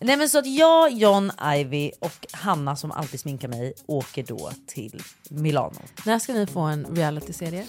[0.00, 4.50] Nej men så att jag, John, Ivy och Hanna som alltid sminkar mig åker då
[4.66, 5.80] till Milano.
[6.06, 7.66] När ska ni få en realityserie?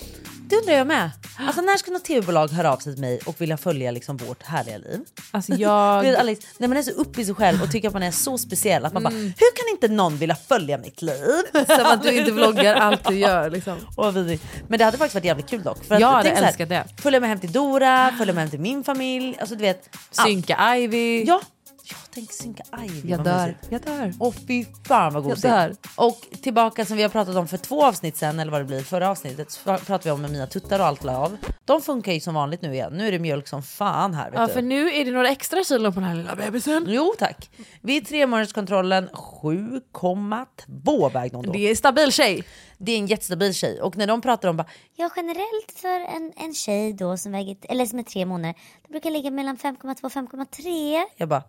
[0.49, 1.11] Det undrar jag med.
[1.37, 4.43] Alltså när ska något tv-bolag höra av sig till mig och vilja följa liksom vårt
[4.43, 4.99] härliga liv?
[5.31, 6.03] Alltså jag...
[6.03, 8.03] Du vet, Alex, när man är så uppe i sig själv och tycker att man
[8.03, 11.43] är så speciell att man bara, hur kan inte någon vilja följa mitt liv?
[11.67, 13.77] Som att du inte vloggar allt du gör liksom.
[13.95, 14.43] Och vidrigt.
[14.67, 15.85] Men det hade faktiskt varit jävligt kul dock.
[15.85, 16.85] För att, Jag hade älskat det.
[17.01, 19.37] Följa med hem till Dora, följa med hem till min familj.
[19.39, 19.89] Alltså du vet.
[20.15, 20.27] allt.
[20.27, 21.23] Synka Ivy.
[21.23, 21.41] Ja,
[21.89, 23.09] jag tänker synka Ivy.
[23.09, 23.45] Jag dör.
[23.47, 23.67] mysigt.
[23.69, 24.13] Jag dör.
[24.19, 25.41] Åh fy fan vad gosigt.
[25.41, 25.75] dör.
[25.95, 28.81] Och tillbaka som vi har pratat om för två avsnitt sen eller vad det blir,
[28.81, 31.37] förra avsnittet så pratade vi om när mina tuttar och allt la av.
[31.65, 32.93] De funkar ju som vanligt nu igen.
[32.93, 34.53] Nu är det mjölk som fan här vet Ja du.
[34.53, 36.85] för nu är det några extra kilo på den här lilla bebisen.
[36.87, 37.49] Jo tack.
[37.81, 41.51] Vid tre månaderskontrollen 7,2 vägde hon då.
[41.51, 42.43] Det är stabil tjej.
[42.77, 46.33] Det är en jättestabil tjej och när de pratar om bara Ja, generellt för en,
[46.37, 48.55] en tjej då som väger, eller som är tre månader,
[48.87, 51.03] det brukar ligga mellan 5,2 och 5,3.
[51.17, 51.43] jag bara,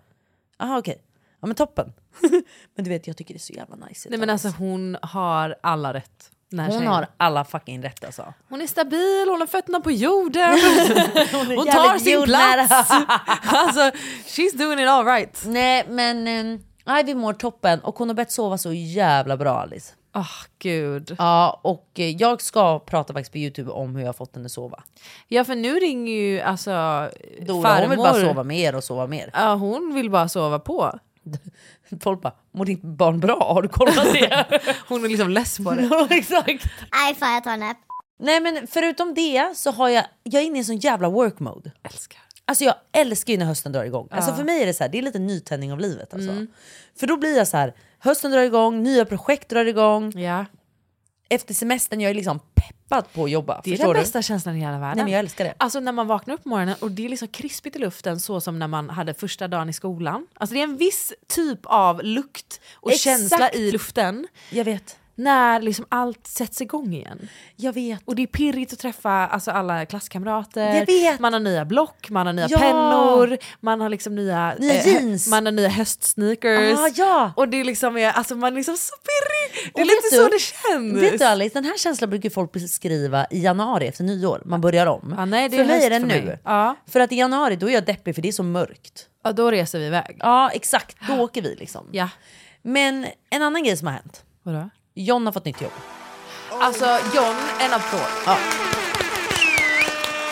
[0.61, 1.03] aha okej,
[1.41, 1.93] ja men toppen.
[2.75, 4.09] men du vet jag tycker det är så jävla nice.
[4.11, 6.31] Nej men alltså hon har alla rätt.
[6.51, 6.87] hon tjejen.
[6.87, 8.35] har alla fucking rätt alltså.
[8.49, 10.51] Hon är stabil, hon har fötterna på jorden.
[11.57, 12.67] hon tar jävligt sin jordnära.
[12.67, 12.91] plats.
[13.43, 13.81] alltså
[14.27, 15.43] she's doing it all right.
[15.47, 16.65] Nej men um,
[17.01, 19.95] Ivy mår toppen och hon har börjat sova så jävla bra Alice.
[20.15, 21.17] Åh gud.
[21.19, 24.49] Ja och eh, jag ska prata faktiskt på youtube om hur jag har fått henne
[24.49, 24.83] sova.
[25.29, 26.71] Ja för nu ringer ju alltså
[27.41, 29.31] Dora hon vill bara sova mer och sova mer.
[29.35, 30.99] Ja hon vill bara sova på.
[32.03, 33.53] Folk bara, mår ditt barn bra?
[33.55, 34.47] Har du kollat det?
[34.89, 35.83] Hon är liksom less på det.
[35.91, 36.67] Ja, Exakt.
[36.93, 37.77] Nej fan jag tar en nap.
[38.19, 41.39] Nej men förutom det så har jag, jag är inne i en sån jävla work
[41.41, 41.73] mode.
[41.83, 42.21] Älskar.
[42.51, 44.09] Alltså jag älskar ju när hösten drar igång.
[44.11, 46.15] Alltså för mig är det så här, det är lite nytändning av livet.
[46.15, 46.31] Alltså.
[46.31, 46.47] Mm.
[46.97, 50.19] För då blir jag så här, hösten drar igång, nya projekt drar igång.
[50.19, 50.45] Ja.
[51.29, 53.61] Efter semestern jag är liksom pepp peppad på att jobba.
[53.65, 53.95] Det är den du?
[53.95, 54.97] bästa känslan i hela världen.
[54.97, 55.55] Nej, men jag älskar det.
[55.57, 58.41] Alltså när man vaknar upp på morgonen och det är liksom krispigt i luften så
[58.41, 60.27] som när man hade första dagen i skolan.
[60.35, 63.03] Alltså det är en viss typ av lukt och Exakt.
[63.03, 64.97] känsla i luften Jag vet.
[65.21, 67.29] När liksom allt sätts igång igen.
[67.57, 68.01] Jag vet.
[68.05, 71.21] Och det är pirrigt att träffa alltså, alla klasskamrater, Jag vet.
[71.21, 72.59] man har nya block, man har nya Ja.
[72.59, 75.27] pennor, man har liksom nya, Nya eh, jeans.
[75.29, 76.79] man har nya höstsneakers.
[76.79, 77.33] Ah, ja.
[77.37, 79.73] Och det är liksom är, alltså man är liksom så pirrig.
[79.75, 81.03] Det är Och lite så du- det känns.
[81.13, 84.43] Vet du Alice, den här känslan brukar folk beskriva i januari efter nyår.
[84.45, 85.15] Man börjar om.
[85.19, 86.39] Ja, nej, det för mig är det för nu.
[86.45, 86.77] Ja.
[86.87, 89.07] För att i januari då är jag deppig för det är så mörkt.
[89.25, 90.17] Ja, då reser vi iväg.
[90.21, 91.87] Ja exakt, då åker vi liksom.
[91.93, 92.09] Ja.
[92.63, 94.25] Men en annan grej som har hänt.
[94.43, 94.71] Vadå?
[94.95, 95.73] John har fått nytt jobb.
[96.51, 98.01] Alltså John, en applåd.
[98.27, 98.37] Ja.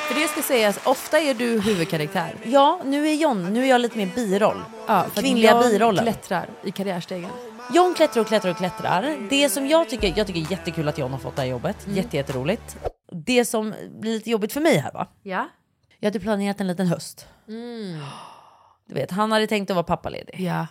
[0.08, 2.34] För det ska sägas, ofta är du huvudkaraktär.
[2.44, 4.62] Ja, nu är John, nu är jag lite mer biroll.
[4.86, 6.04] Ja, för Kvinnliga John birollen.
[6.04, 7.30] klättrar i karriärstegen.
[7.74, 9.16] John klättrar och klättrar och klättrar.
[9.30, 11.76] Det som jag tycker, jag tycker är jättekul att John har fått det här jobbet.
[11.88, 12.76] Jätte, jätteroligt.
[13.12, 15.08] Det som blir lite jobbigt för mig här va.
[15.22, 15.48] Ja.
[15.98, 17.26] Jag hade planerat en liten höst.
[18.88, 20.34] Du vet, han hade tänkt att vara pappaledig.
[20.40, 20.66] Ja.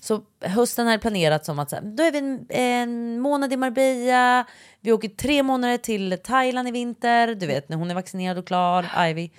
[0.00, 3.56] Så hösten hade planerat som att så här, då är vi en, en månad i
[3.56, 4.44] Marbella,
[4.80, 8.46] vi åker tre månader till Thailand i vinter, du vet när hon är vaccinerad och
[8.46, 9.30] klar, Ivy.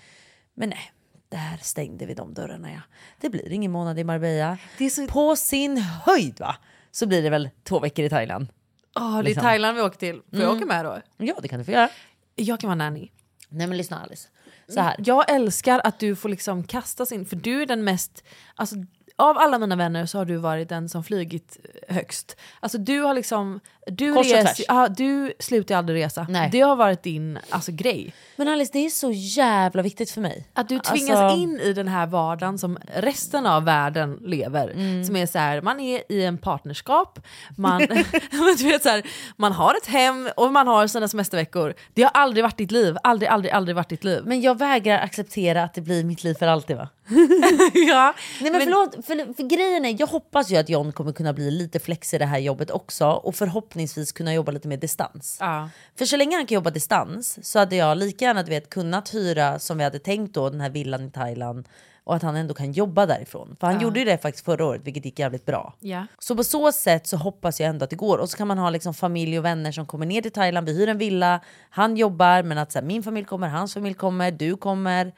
[0.53, 0.91] Men nej,
[1.29, 2.81] där stängde vi de dörrarna ja.
[3.21, 4.57] Det blir ingen månad i Marbella.
[4.91, 6.55] Så- På sin höjd va,
[6.91, 8.47] så blir det väl två veckor i Thailand.
[8.95, 9.43] Åh, det är Liksom.
[9.43, 10.21] Thailand vi åker till.
[10.31, 10.97] Får jag åka med då?
[11.17, 11.89] Ja det kan du få göra.
[12.35, 13.09] Jag kan vara nanny.
[13.49, 14.27] Nej men lyssna Alice.
[14.67, 14.95] Så här.
[15.05, 18.23] Jag älskar att du får liksom kastas in, för du är den mest,
[18.55, 18.75] alltså
[19.19, 22.37] av alla mina vänner så har du varit den som flygit högst.
[22.59, 26.25] Alltså du har liksom, du, Kors och res, ja, du slutar aldrig resa.
[26.29, 26.49] Nej.
[26.51, 28.13] Det har varit din alltså, grej.
[28.35, 30.47] Men Alice det är så jävla viktigt för mig.
[30.53, 34.69] Att du tvingas Alltså- in i den här vardagen som resten av världen lever.
[34.69, 35.03] Mm.
[35.03, 37.19] Som är så här, man är i en partnerskap,
[37.57, 37.79] man,
[38.57, 39.03] du vet så här,
[39.35, 41.73] man har ett hem och man har sina semesterveckor.
[41.93, 44.21] Det har aldrig varit ditt liv, aldrig, aldrig, aldrig varit ditt liv.
[44.25, 46.89] Men jag vägrar acceptera att det blir mitt liv för alltid va?
[47.73, 51.33] ja, Nej men, förlåt, för, för grejen är, jag hoppas ju att John kommer kunna
[51.33, 55.37] bli lite flex i det här jobbet också och förhoppningsvis kunna jobba lite mer distans.
[55.39, 55.69] Ja.
[55.95, 59.13] För så länge han kan jobba distans så hade jag lika gärna du vet, kunnat
[59.13, 61.67] hyra som vi hade tänkt då den här villan i Thailand
[62.09, 63.55] och att han ändå kan jobba därifrån.
[63.59, 65.73] För han gjorde ju det faktiskt förra året vilket gick jävligt bra.
[65.79, 66.05] Ja.
[66.19, 68.17] Så på så sätt så hoppas jag ändå att det går.
[68.17, 70.73] Och så kan man ha liksom familj och vänner som kommer ner till Thailand, vi
[70.73, 74.31] hyr en villa, han jobbar men att så här, min familj kommer, hans familj kommer,
[74.31, 75.13] du kommer.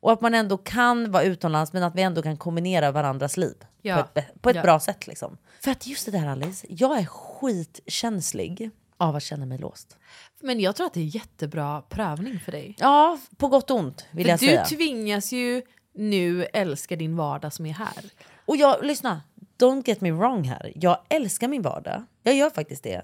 [0.00, 3.54] Och att man ändå kan vara utomlands men att vi ändå kan kombinera varandras liv.
[3.82, 4.02] Ja.
[4.14, 4.62] På ett, på ett Ja.
[4.62, 5.36] bra sätt liksom.
[5.60, 9.96] För att just det där Alice, jag är skitkänslig av att känna mig låst.
[10.40, 12.74] Men jag tror att det är jättebra prövning för dig.
[12.78, 14.64] Ja, på gott och ont vill För jag du säga.
[14.64, 15.62] tvingas ju
[15.94, 18.04] nu älska din vardag som är här.
[18.46, 19.22] Och jag, lyssna,
[19.58, 20.72] don't get me wrong här.
[20.74, 22.04] Jag älskar min vardag.
[22.22, 23.02] Jag gör faktiskt det.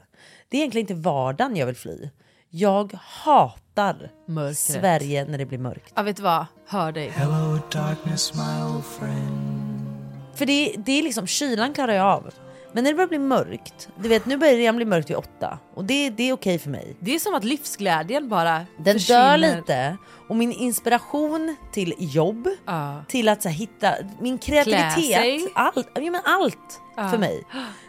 [0.49, 2.11] Det är egentligen inte vardagen jag vill fly.
[2.59, 4.59] Jag hatar Mörkret.
[4.59, 5.93] Sverige när det blir mörkt.
[5.97, 7.09] Ja vet du vad, hör dig.
[7.09, 9.87] Hello, darkness, my old friend.
[10.35, 12.31] För det, det är liksom, kylan klarar jag av.
[12.77, 15.17] Men när det börjar bli mörkt, du vet nu börjar det redan bli mörkt vid
[15.17, 15.59] åtta.
[15.75, 16.97] Och det, det är okej för mig.
[17.01, 19.31] Det är som att livsglädjen bara Den försvinner.
[19.31, 19.97] dör lite.
[20.29, 23.05] Och min inspiration till jobb, Ja.
[23.09, 27.09] till att så här, hitta min kreativitet, allt, ja, men allt Ja.
[27.09, 27.43] för mig.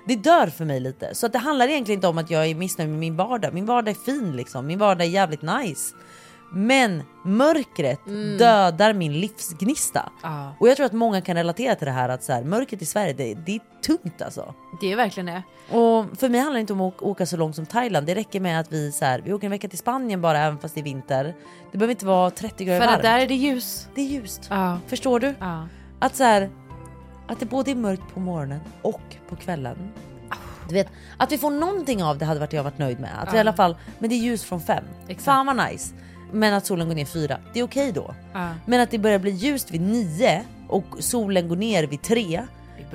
[0.08, 1.16] Det dör för mig lite.
[1.16, 3.54] Så att det handlar egentligen inte om att jag är missnöjd med min vardag.
[3.54, 5.96] Min vardag är fin liksom, min vardag är jävligt nice.
[6.52, 8.00] Men mörkret
[8.40, 10.10] dödar min livsgnista.
[10.24, 10.56] Ja.
[10.60, 12.86] Och jag tror att många kan relatera till det här att så här, mörkret i
[12.86, 14.54] Sverige, det, det är tungt alltså.
[14.82, 15.44] Det är verkligen det.
[15.78, 18.08] Och för mig handlar det inte om att åka- så långt som Thailand.
[18.08, 20.58] Det räcker med att vi, så här, vi åker en vecka till Spanien bara även
[20.60, 21.36] fast det är vinter.
[21.72, 23.04] Det behöver inte vara 30 grader För att varmt.
[23.04, 23.88] där är det ljus.
[23.96, 24.48] Det är ljust.
[24.50, 24.80] Ja.
[24.88, 25.34] Förstår du?
[25.40, 25.68] Ja.
[26.00, 26.50] Att så här,
[27.28, 29.78] att det både är mörkt på morgonen och på kvällen.
[30.70, 33.10] Du vet, att vi får någonting av det hade varit jag varit nöjd med.
[33.22, 33.40] Att vi i Ja.
[33.42, 34.84] alla fall, men det är ljus från fem.
[35.08, 35.26] Exakt.
[35.26, 35.94] Fan vad nice.
[36.32, 38.16] Men att solen går ner fyra, det är okej då.
[38.34, 38.50] Ja.
[38.66, 42.44] Men att det börjar bli ljust vid nio och solen går ner vid tre.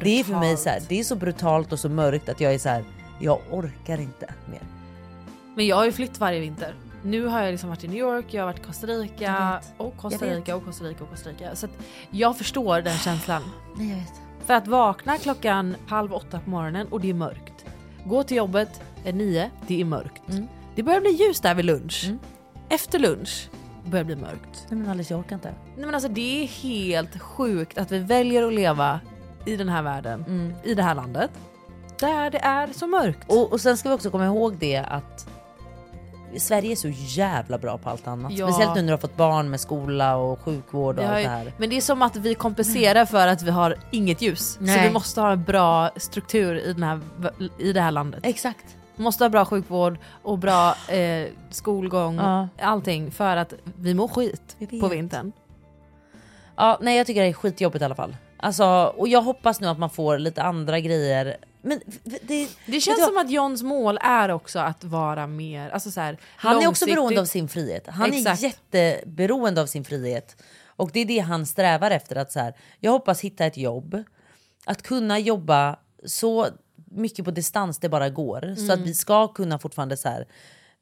[0.03, 2.55] Det är, för mig så här, det är så brutalt och så mörkt att jag
[2.55, 2.85] är så här,
[3.21, 4.63] jag orkar inte mer.
[5.55, 6.75] Men jag har ju flytt varje vinter.
[7.05, 9.97] Nu har jag liksom varit i New York, jag har varit i Costa Rica och
[9.97, 10.27] Costa.
[10.27, 11.57] Rica och Costa Rica och Costa Rica.
[11.57, 11.69] Så
[12.11, 13.43] jag förstår den känslan.
[13.77, 14.13] Nej jag vet.
[14.47, 17.65] För att vakna klockan halv åtta på morgonen och det är mörkt.
[18.05, 20.29] Gå till jobbet är nio, det är mörkt.
[20.29, 20.47] Mm.
[20.75, 22.11] Det börjar bli ljus där vid lunch.
[22.73, 23.49] Efter lunch
[23.85, 24.67] börjar bli mörkt.
[24.69, 25.55] Nej men Alice jag orkar inte.
[25.77, 29.01] Nej men alltså det är helt sjukt att vi väljer att leva
[29.47, 31.31] i den här världen, i det här landet.
[32.01, 33.31] Där det är så mörkt.
[33.31, 35.29] Och, och sen ska vi också komma ihåg det att
[36.37, 38.33] Sverige är så jävla bra på allt annat.
[38.33, 38.49] Ja.
[38.49, 41.31] Speciellt nu när du har fått barn med skola och sjukvård och Det allt det
[41.31, 41.53] här.
[41.57, 44.53] Men det är som att vi kompenserar för att vi har inget ljus.
[44.53, 44.87] Så Nej.
[44.87, 47.01] vi måste ha en bra struktur i, den här,
[47.59, 48.21] i det här landet.
[48.23, 48.77] Exakt.
[48.97, 52.49] Måste ha bra sjukvård och bra eh, skolgång, Ja.
[52.61, 55.33] allting för att vi mår skit Vi på vintern.
[56.57, 58.17] Ja, nej jag tycker det är skitjobbigt i alla fall.
[58.37, 58.65] Alltså,
[58.97, 61.37] och jag hoppas nu att man får lite andra grejer.
[61.63, 65.91] Men det, Det känns du som att Johns mål är också att vara mer, alltså
[65.91, 67.87] så här, Han är också beroende av sin frihet.
[67.87, 68.43] Han Exakt.
[68.43, 70.43] är jätteberoende av sin frihet.
[70.67, 72.17] Och det är det han strävar efter.
[72.17, 74.03] att så här, Jag hoppas hitta ett jobb.
[74.65, 75.77] Att kunna jobba
[76.07, 76.47] så
[76.95, 78.41] mycket på distans det bara går.
[78.57, 78.85] Så att Mm.
[78.85, 80.27] vi ska kunna fortfarande så här.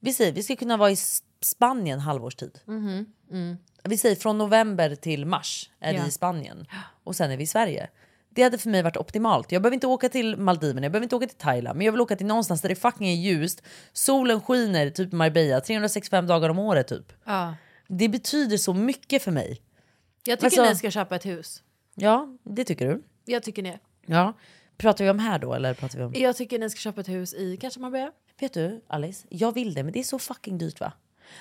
[0.01, 0.97] Vi säger vi ska kunna vara i
[1.41, 2.59] Spanien halvårstid.
[2.65, 3.57] Mhm, mm.
[3.85, 6.03] Vi säger från november till mars är Ja.
[6.03, 6.67] vi i Spanien.
[7.05, 7.89] Och sen är vi i Sverige.
[8.33, 9.53] Det hade för mig varit optimalt.
[9.53, 11.77] Jag behöver inte åka till Maldiverna, jag behöver inte åka till Thailand.
[11.77, 13.63] Men jag vill åka till någonstans där det fucking är ljust.
[13.93, 17.13] Solen skiner, typ Marbella, 365 dagar om året typ.
[17.25, 17.55] Ja.
[17.89, 19.61] Det betyder så mycket för mig.
[20.25, 21.63] Jag tycker Alltså- ni ska köpa ett hus.
[21.95, 23.03] Ja, det tycker du.
[23.25, 23.79] Jag tycker ni.
[24.07, 24.33] Ja.
[24.81, 26.13] Pratar vi om här då eller pratar vi om...
[26.15, 28.13] Jag tycker ni ska köpa ett hus i kanske Marbella.
[28.41, 30.93] Vet du Alice, jag vill det men det är så fucking dyrt va?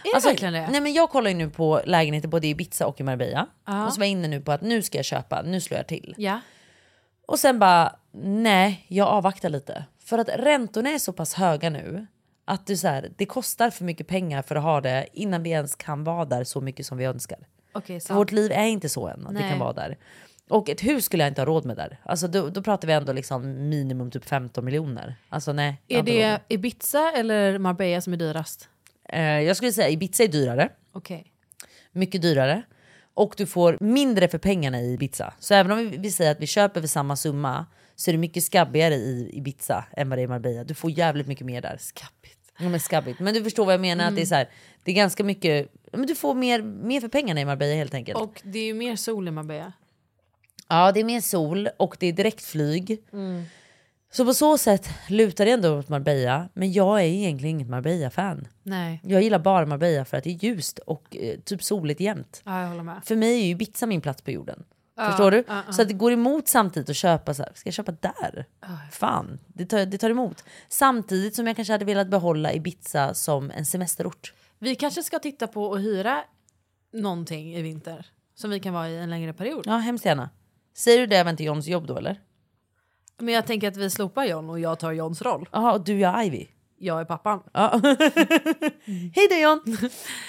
[0.03, 0.67] Är det verkligen det?
[0.71, 3.47] Nej men jag kollar ju nu på lägenheter både i Ibiza och i Marbella.
[3.65, 3.85] Ja.
[3.85, 5.87] Och så var jag inne nu på att nu ska jag köpa, nu slår jag
[5.87, 6.15] till.
[6.17, 6.39] Ja.
[7.25, 9.85] Och sen bara, nej jag avvaktar lite.
[9.99, 12.07] För att räntorna är så pass höga nu.
[12.45, 15.49] Att du så här, det kostar för mycket pengar för att ha det innan vi
[15.49, 17.39] ens kan vara där så mycket som vi önskar.
[17.73, 18.09] Sant.
[18.09, 19.49] vårt liv är inte så än att vi Nej.
[19.49, 19.97] kan vara där.
[20.49, 21.99] Och ett hus skulle jag inte ha råd med där.
[22.03, 25.15] Alltså då, då pratar vi ändå liksom minimum typ 15 miljoner.
[25.29, 25.81] Alltså nej.
[25.87, 28.69] Är det Ibiza eller Marbella som är dyrast?
[29.09, 30.69] Eh, jag skulle säga Ibiza är dyrare.
[30.91, 31.31] Okej.
[31.91, 32.63] Mycket dyrare.
[33.13, 35.33] Och du får mindre för pengarna i Ibiza.
[35.39, 38.17] Så även om vi, vi säger att vi köper för samma summa så är det
[38.17, 40.63] mycket skabbigare i Ibiza än vad det är i Marbella.
[40.63, 41.77] Du får jävligt mycket mer där.
[41.79, 42.39] Skabbigt.
[42.59, 43.19] Ja, men skabbigt.
[43.19, 44.07] Men du förstår vad jag menar.
[44.07, 44.49] Att det, är så här,
[44.83, 45.71] det är ganska mycket...
[45.91, 48.19] Men du får mer, mer för pengarna i Marbella helt enkelt.
[48.19, 49.73] Och det är ju mer sol i Marbella.
[50.69, 53.03] Ja, det är mer sol och det är direktflyg.
[54.11, 56.49] Så på så sätt lutar det ändå åt Marbella.
[56.53, 58.47] Men jag är egentligen inget Marbella-fan.
[58.63, 59.01] Nej.
[59.03, 62.41] Jag gillar bara Marbella för att det är ljust och eh, typ soligt jämt.
[62.45, 63.01] Ja, jag håller med.
[63.03, 64.63] För mig är ju Ibiza min plats på jorden.
[64.97, 65.43] Ja, Förstår du?
[65.47, 65.73] ja, ja.
[65.73, 68.45] Så att det går emot samtidigt att köpa så här, ska jag köpa där?
[68.91, 70.43] Fan, det tar, det tar emot.
[70.69, 74.33] Samtidigt som jag kanske hade velat behålla Ibiza som en semesterort.
[74.59, 76.23] Vi kanske ska titta på att hyra
[76.93, 78.05] någonting i vinter.
[78.35, 79.63] Som vi kan vara i en längre period.
[79.67, 80.29] Ja, hemskt gärna.
[80.73, 82.19] Säger du det även till Johns jobb då eller?
[83.17, 85.49] Men jag tänker att vi slopar John och jag tar Johns roll.
[85.51, 86.47] Jaha, och du är Ivy?
[86.77, 87.39] Jag är pappan.
[87.53, 87.81] Ja.
[89.15, 89.61] Hej då John!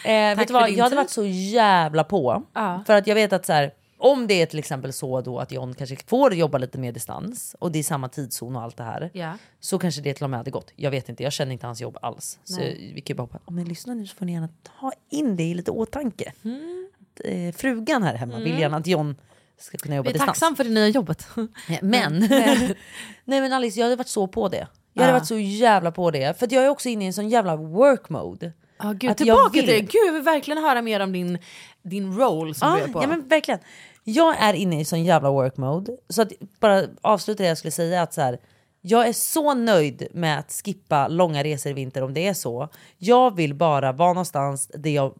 [0.04, 0.96] eh, vet du vad, jag hade tid.
[0.96, 2.42] varit så jävla på.
[2.52, 2.82] Ja.
[2.86, 5.52] För att jag vet att så här, om det är till exempel så då att
[5.52, 8.82] John kanske får jobba lite mer distans och det är samma tidszon och allt det
[8.82, 9.10] här.
[9.12, 9.32] Ja.
[9.60, 10.72] Så kanske det till och med hade gått.
[10.76, 12.38] Jag vet inte, jag känner inte hans jobb alls.
[12.44, 12.92] Så Nej.
[12.94, 13.38] vi kan ju bara hoppa.
[13.44, 14.48] Om ni lyssnar nu så får ni gärna
[14.80, 16.32] ta in det i lite åtanke.
[16.44, 16.88] Mm.
[17.00, 19.16] Att, eh, frugan här hemma vill gärna att John
[19.60, 20.28] ska kunna jobba Vi är distans.
[20.28, 21.26] tacksam för det nya jobbet.
[21.82, 22.18] Men,
[23.24, 24.66] nej men Alice jag hade varit så på det.
[24.92, 26.38] Jag hade varit så jävla på det.
[26.38, 28.52] För jag är också inne i en sån jävla work mode.
[28.78, 29.80] Ja, gud, Att tillbaka till det.
[29.80, 31.38] Gud, jag vill verkligen höra mer om din,
[31.82, 33.02] din roll som Ja, du är på.
[33.02, 33.60] ja men verkligen.
[34.04, 35.96] Jag är inne i sån jävla work mode.
[36.08, 38.38] Så att bara avsluta det jag skulle säga att så här,
[38.80, 42.68] jag är så nöjd med att skippa långa resor i vinter om det är så.
[42.98, 45.14] Jag vill bara vara någonstans där jag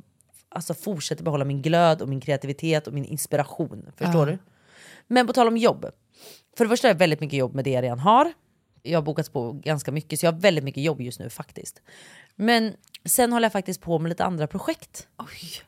[0.51, 3.93] alltså, fortsätter behålla min glöd och min kreativitet och min inspiration.
[3.97, 4.39] Förstår du?
[5.07, 5.87] Men på tal om jobb.
[6.57, 8.33] För det första har jag väldigt mycket jobb med det jag redan har.
[8.83, 11.83] Jag har bokats på ganska mycket så jag har väldigt mycket jobb just nu faktiskt.
[12.37, 12.73] Men
[13.05, 15.09] sen håller jag faktiskt på med lite andra projekt.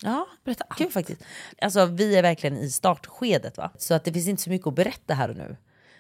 [0.03, 1.23] Ja, berätta Kul faktiskt.
[1.63, 3.71] Alltså vi är verkligen i startskedet va.
[3.79, 5.57] Så att det finns inte så mycket att berätta här och nu.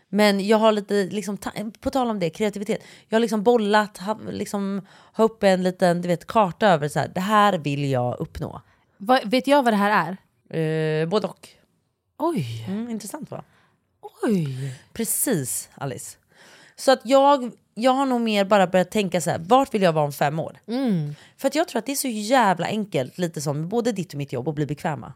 [0.09, 2.83] Men jag har lite, liksom, ta- på tal om det, kreativitet.
[3.09, 6.99] Jag har liksom bollat, ha, liksom, ha uppe en liten du vet, karta över så
[6.99, 8.63] här, det här vill jag uppnå.
[9.05, 10.17] Vad- vet jag vad det här
[10.51, 11.01] är?
[11.03, 11.49] Eh, både och.
[12.19, 12.65] Oj.
[12.69, 13.45] Mm, intressant va?
[14.23, 14.75] Oj.
[14.93, 16.17] Precis Alice.
[16.77, 19.93] Så att jag, jag har nog mer bara börjat tänka så här, vart vill jag
[19.93, 20.59] vara om fem år?
[20.67, 21.15] Mm.
[21.37, 24.19] För att jag tror att det är så jävla enkelt, lite som både ditt och
[24.19, 25.13] mitt jobb, att bli bekväma.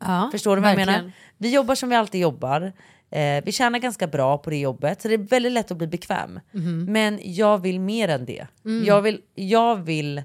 [0.00, 1.00] Ja, Förstår du vad jag verkligen.
[1.00, 1.12] menar?
[1.38, 2.72] Vi jobbar som vi alltid jobbar.
[3.10, 5.86] Eh, vi tjänar ganska bra på det jobbet, så det är väldigt lätt att bli
[5.86, 6.40] bekväm.
[6.52, 6.84] Mhm.
[6.92, 8.46] Men jag vill mer än det.
[8.64, 8.84] Mm.
[8.86, 10.22] Jag, vill, jag vill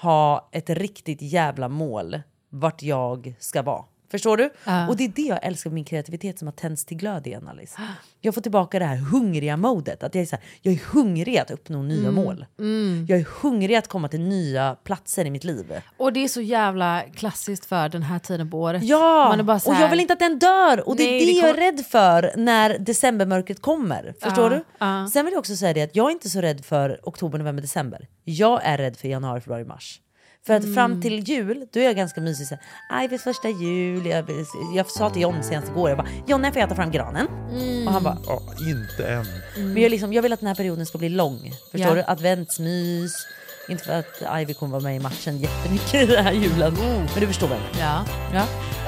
[0.00, 2.20] ha ett riktigt jävla mål
[2.50, 3.84] vart jag ska vara.
[4.10, 4.50] Förstår du?
[4.64, 4.88] Ja.
[4.88, 7.48] Och det är det jag älskar med min kreativitet som har tänts till glöd igen
[7.48, 7.80] Alice.
[8.20, 10.02] Jag får tillbaka det här hungriga modet.
[10.02, 12.14] Att jag, är så här, jag är hungrig att uppnå nya Mm.
[12.14, 12.46] mål.
[13.08, 15.72] Jag är hungrig att komma till nya platser i mitt liv.
[15.96, 18.82] Och det är så jävla klassiskt för den här tiden på året.
[18.84, 20.88] Ja, Man är bara så och här- jag vill inte att den dör.
[20.88, 24.14] Och det Nej, är det, det jag är rädd för när decembermörkret kommer.
[24.22, 24.64] Förstår Ja, du?
[24.78, 25.08] ja.
[25.12, 27.62] Sen vill jag också säga det att jag är inte så rädd för oktober, november,
[27.62, 28.08] december.
[28.24, 30.00] Jag är rädd för januari, februari, mars.
[30.48, 32.46] För att fram till jul, då är jag ganska mysig.
[32.46, 32.56] Så
[32.90, 34.06] här, Ivies första jul.
[34.06, 34.24] Jag,
[34.74, 37.26] jag sa till John senast igår, jag bara John när får jag ta fram granen?
[37.86, 39.26] Och han bara Ja, inte än.
[39.72, 41.52] Men jag, liksom, jag vill att den här perioden ska bli lång.
[41.72, 41.94] Förstår Ja.
[41.94, 42.04] du?
[42.12, 43.26] Adventsmys.
[43.68, 46.74] Inte för att Ivy kommer vara med i matchen jättemycket i den här julen.
[47.14, 48.04] Men du förstår vad jag menar.
[48.32, 48.44] Ja.
[48.84, 48.87] Ja.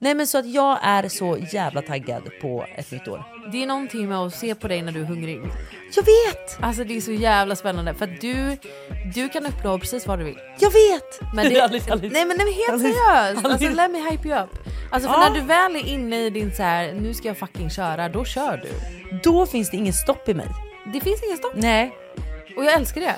[0.00, 3.24] Nej men så att jag är så jävla taggad på ett nytt år.
[3.52, 5.40] Det är någonting med att se på dig när du är hungrig.
[5.96, 6.58] Jag vet!
[6.60, 8.56] Alltså det är så jävla spännande för att du,
[9.14, 10.38] du kan uppnå precis vad du vill.
[10.58, 11.34] Jag vet!
[11.34, 12.12] Men det, Alice, Alice.
[12.12, 14.50] Nej men nej, helt Alice, seriöst, alltså let me hype you up.
[14.90, 15.28] Alltså för Ja.
[15.28, 18.24] när du väl är inne i din så här, nu ska jag fucking köra, då
[18.24, 18.70] kör du.
[19.22, 20.46] Då finns det ingen stopp i mig.
[20.92, 21.52] Det finns ingen stopp.
[21.56, 21.94] Nej.
[22.56, 23.14] Och jag älskar det.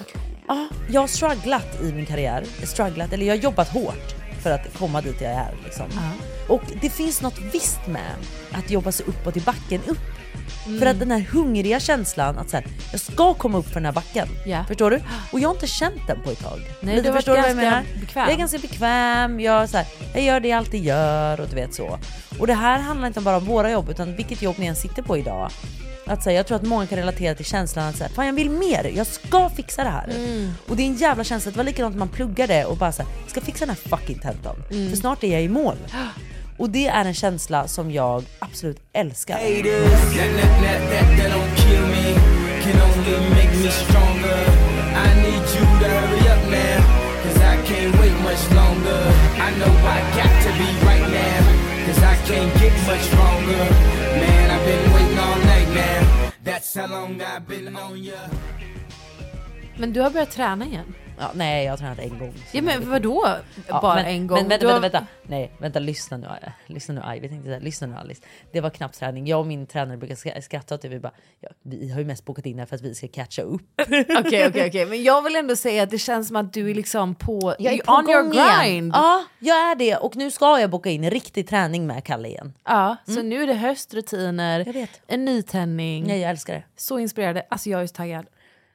[0.49, 2.45] Ja, jag har strugglat i min karriär.
[2.64, 5.55] Strugglat, eller jag har jobbat hårt för att komma dit jag är.
[5.64, 5.86] Liksom.
[6.49, 8.14] Och det finns något visst med
[8.53, 9.99] att jobba sig uppåt i backen upp.
[10.66, 10.78] Mm.
[10.78, 13.84] För att den här hungriga känslan att så här, jag ska komma upp för den
[13.84, 14.28] här backen.
[14.47, 14.64] Ja.
[14.68, 14.97] Förstår du?
[15.32, 16.61] Och jag har inte känt den på ett tag.
[16.80, 17.84] Nej, du har förstår vad jag menar?
[18.01, 18.24] bekväm.
[18.24, 21.55] Jag är ganska bekväm, jag, så här, jag gör det jag alltid gör och du
[21.55, 21.99] vet så.
[22.38, 25.03] Och det här handlar inte bara om våra jobb utan vilket jobb ni än sitter
[25.03, 25.51] på idag.
[26.11, 28.50] Att säga, jag tror att många kan relatera till känslan att säga, fan jag vill
[28.50, 30.08] mer, jag ska fixa det här.
[30.08, 30.52] Mm.
[30.68, 33.12] Och det är en jävla känsla, det var likadant när man pluggade och bara såhär,
[33.22, 34.56] jag ska fixa den här fucking tentan.
[34.70, 34.90] Mm.
[34.90, 35.76] För snart är jag i mål.
[36.58, 39.38] Och det är en känsla som jag absolut älskar.
[59.78, 60.95] Men du har börjat träna igen.
[61.20, 62.34] Ja, nej jag har tränat en gång.
[62.52, 63.28] Ja men vadå?
[63.68, 64.38] Ja, Bara men, en gång?
[64.38, 65.06] Men vänta, vänta, vänta.
[65.22, 66.26] Nej, vänta, lyssna nu.
[66.26, 67.58] eh, Lyssna nu Ivy, tänkte säga.
[67.60, 68.22] Lyssna nu Alice.
[68.52, 69.26] Det var knappt träning.
[69.26, 70.88] Jag och min tränare brukar sk- skratta åt det.
[70.88, 73.08] Vi bara, ja, vi har ju mest bokat in det här för att vi ska
[73.08, 73.62] catcha upp.
[74.18, 76.74] Okej okej okej men jag vill ändå säga att det känns som att du är
[76.74, 78.60] liksom på, Jag är på on your gång igen.
[78.64, 78.92] grind.
[78.94, 79.96] Ja, jag är det.
[79.96, 82.52] Och nu ska jag boka in riktig träning med Kalle igen.
[82.64, 86.06] Ja, så nu är det höstrutiner, en nytändning.
[86.06, 86.62] Nej, jag älskar det.
[86.76, 87.46] Så inspirerande.
[87.50, 88.26] Alltså jag är så taggad.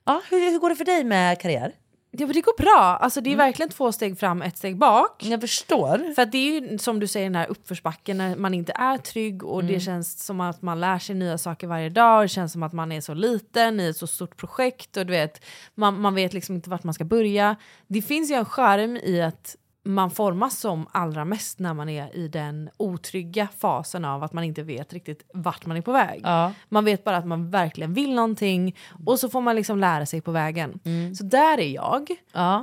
[0.05, 1.71] Ja, hur, hur går det för dig med karriär?
[2.18, 2.97] Ja, men det går bra.
[3.01, 5.24] Alltså, det är verkligen två steg fram, ett steg bak.
[5.24, 6.13] Jag förstår.
[6.16, 9.43] För det är ju som du säger den här uppförsbacken när man inte är trygg
[9.43, 12.24] och det känns som att man lär sig nya saker varje dag.
[12.24, 15.11] Det känns som att man är så liten i ett så stort projekt och du
[15.11, 15.45] vet,
[15.76, 17.55] man, man vet liksom inte vart man ska börja.
[17.88, 19.55] Det finns ju en skärm i att
[19.86, 24.43] man formas som allra mest när man är i den otrygga fasen av att man
[24.43, 26.21] inte vet riktigt vart man är på väg.
[26.23, 26.51] Ja.
[26.69, 28.75] Man vet bara att man verkligen vill någonting
[29.05, 30.79] och så får man liksom lära sig på vägen.
[31.17, 32.09] Så där är jag.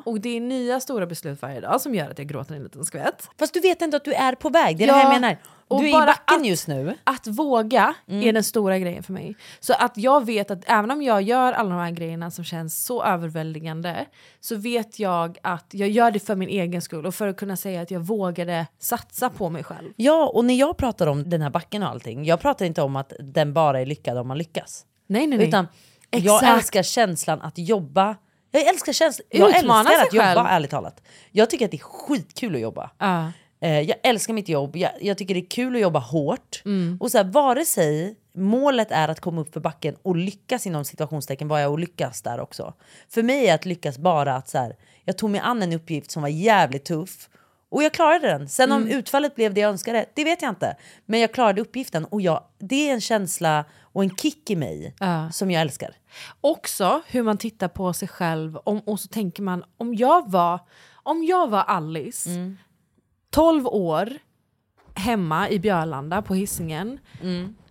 [0.04, 2.84] Och det är nya stora beslut varje dag som gör att jag gråter en liten
[2.84, 3.28] skvätt.
[3.38, 4.78] Fast du vet inte att du är på väg.
[4.78, 5.36] Det är det här jag menar.
[5.72, 6.94] Och Du är i bara backen att- just nu.
[7.04, 9.36] Att våga är den stora grejen för mig.
[9.60, 12.84] Så att jag vet att även om jag gör alla de här grejerna som känns
[12.84, 14.06] så överväldigande
[14.40, 17.56] så vet jag att jag gör det för min egen skull och för att kunna
[17.56, 19.92] säga att jag vågade satsa på mig själv.
[19.96, 22.96] Ja, och när jag pratar om den här backen och allting, jag pratar inte om
[22.96, 24.84] att den bara är lyckad om man lyckas.
[25.06, 25.48] Nej, nej, nej.
[25.48, 25.68] Utan
[26.10, 26.44] jag Exakt.
[26.56, 28.16] älskar känslan att jobba.
[28.50, 30.46] Jag älskar känslan, jag Utmana älskar att jobba själv.
[30.48, 31.02] ärligt talat.
[31.30, 32.90] Jag tycker att det är skitkul att jobba.
[32.98, 33.32] Ja.
[33.62, 36.62] Eh, jag älskar mitt jobb, jag, jag tycker det är kul att jobba hårt.
[36.64, 36.96] Mm.
[37.00, 40.84] Och så här, vare sig målet är att komma upp för backen och lyckas inom
[40.84, 42.74] situationstecken var jag och lyckas där också.
[43.08, 46.10] För mig är att lyckas bara att så här, jag tog mig an en uppgift
[46.10, 47.28] som var jävligt tuff
[47.70, 48.48] och jag klarade den.
[48.48, 48.98] Sen om Mm.
[48.98, 50.76] utfallet blev det jag önskade, det vet jag inte.
[51.06, 54.94] Men jag klarade uppgiften och jag, det är en känsla och en kick i mig
[55.32, 55.94] som jag älskar.
[56.40, 60.60] Också hur man tittar på sig själv om, och så tänker man om jag var,
[61.02, 62.30] om jag var Alice,
[63.32, 64.12] 12 år,
[64.94, 66.98] hemma i Björlanda på Hisingen.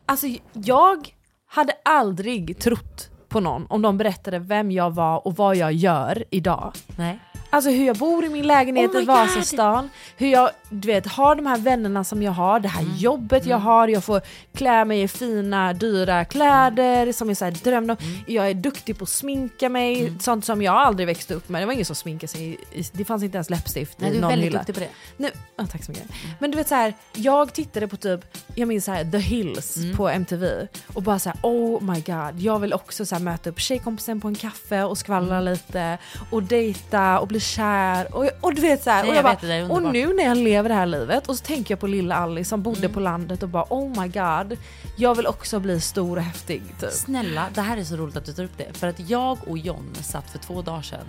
[0.05, 1.09] Alltså jag
[1.47, 6.23] hade aldrig trott på någon om de berättade vem jag var och vad jag gör
[6.29, 6.73] idag.
[6.97, 7.19] Nej.
[7.49, 11.35] Alltså hur jag bor i min lägenhet Oh i Vasastan, hur jag du vet, har
[11.35, 12.95] de här vännerna som jag har, det här Mm.
[12.97, 14.21] jobbet jag har, jag får
[14.53, 17.99] klä mig i fina dyra kläder som jag så här drömde om.
[18.05, 18.19] Mm.
[18.27, 21.61] Jag är duktig på att sminka mig, sånt som jag aldrig växte upp med.
[21.61, 22.57] Det var ingen som sminkade sig,
[22.91, 24.59] det fanns inte ens läppstift Nej, i du är någon väldigt hylla.
[24.59, 24.89] duktig på det.
[25.17, 26.07] Nej, ah, tack så mycket.
[26.39, 29.77] Men du vet så här, jag tittade på typ, jag minns så här, The Hills
[29.77, 29.97] Mm.
[29.97, 33.49] på MTV och bara så här, oh my god, jag vill också så här, möta
[33.49, 35.53] upp tjejkompisen på en kaffe och skvallra Mm.
[35.53, 35.97] lite
[36.29, 39.37] och dejta och bli kär och, och du vet så här, Nej, och, jag jag
[39.41, 41.87] bara, det och nu när jag lever det här livet och så tänker jag på
[41.87, 42.93] lilla Alice som bodde Mm.
[42.93, 44.57] på landet och bara oh my god,
[44.97, 46.91] jag vill också bli stor och häftig typ.
[46.91, 48.77] Snälla, det här är så roligt att du tar upp det.
[48.77, 51.05] För att jag och John satt för två dagar sedan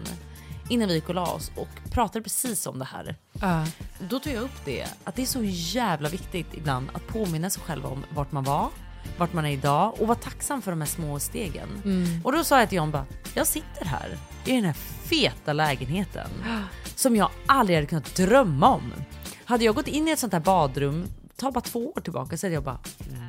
[0.69, 3.17] innan vi gick och la oss och pratade precis om det här.
[3.41, 3.65] Ja.
[4.09, 7.63] Då tog jag upp det, att det är så jävla viktigt ibland att påminna sig
[7.63, 8.69] själv om vart man var,
[9.19, 11.69] vart man är idag och vara tacksam för de här små stegen.
[11.85, 12.21] Mm.
[12.25, 14.73] Och då sa jag till John bara, jag sitter här i den här
[15.05, 16.31] feta lägenheten
[16.97, 18.93] som jag aldrig hade kunnat drömma om.
[19.53, 22.47] Hade jag gått in i ett sånt här badrum, ta bara två år tillbaka så
[22.47, 22.79] hade jag bara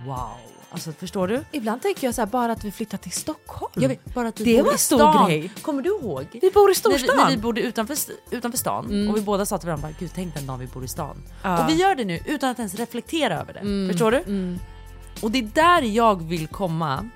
[0.06, 0.30] wow.
[0.72, 1.44] Alltså förstår du?
[1.52, 3.72] Ibland tänker jag så här, bara att vi flyttar till Stockholm.
[3.76, 5.28] Jag vet, bara att vi det bor var en stor stan.
[5.30, 5.52] grej.
[5.62, 6.26] Kommer du ihåg?
[6.42, 7.18] Vi bor i När storstan.
[7.18, 7.98] vi, när vi bodde utanför,
[8.32, 9.10] utanför stan Mm.
[9.10, 11.18] och vi båda sa till varandra, gud tänk den dagen vi bor i stan.
[11.44, 11.64] Ja.
[11.64, 13.60] Och vi gör det nu utan att ens reflektera över det.
[13.60, 13.90] Mm.
[13.92, 14.18] Förstår du?
[14.18, 14.60] Mm.
[15.22, 17.10] Och det är där jag vill komma.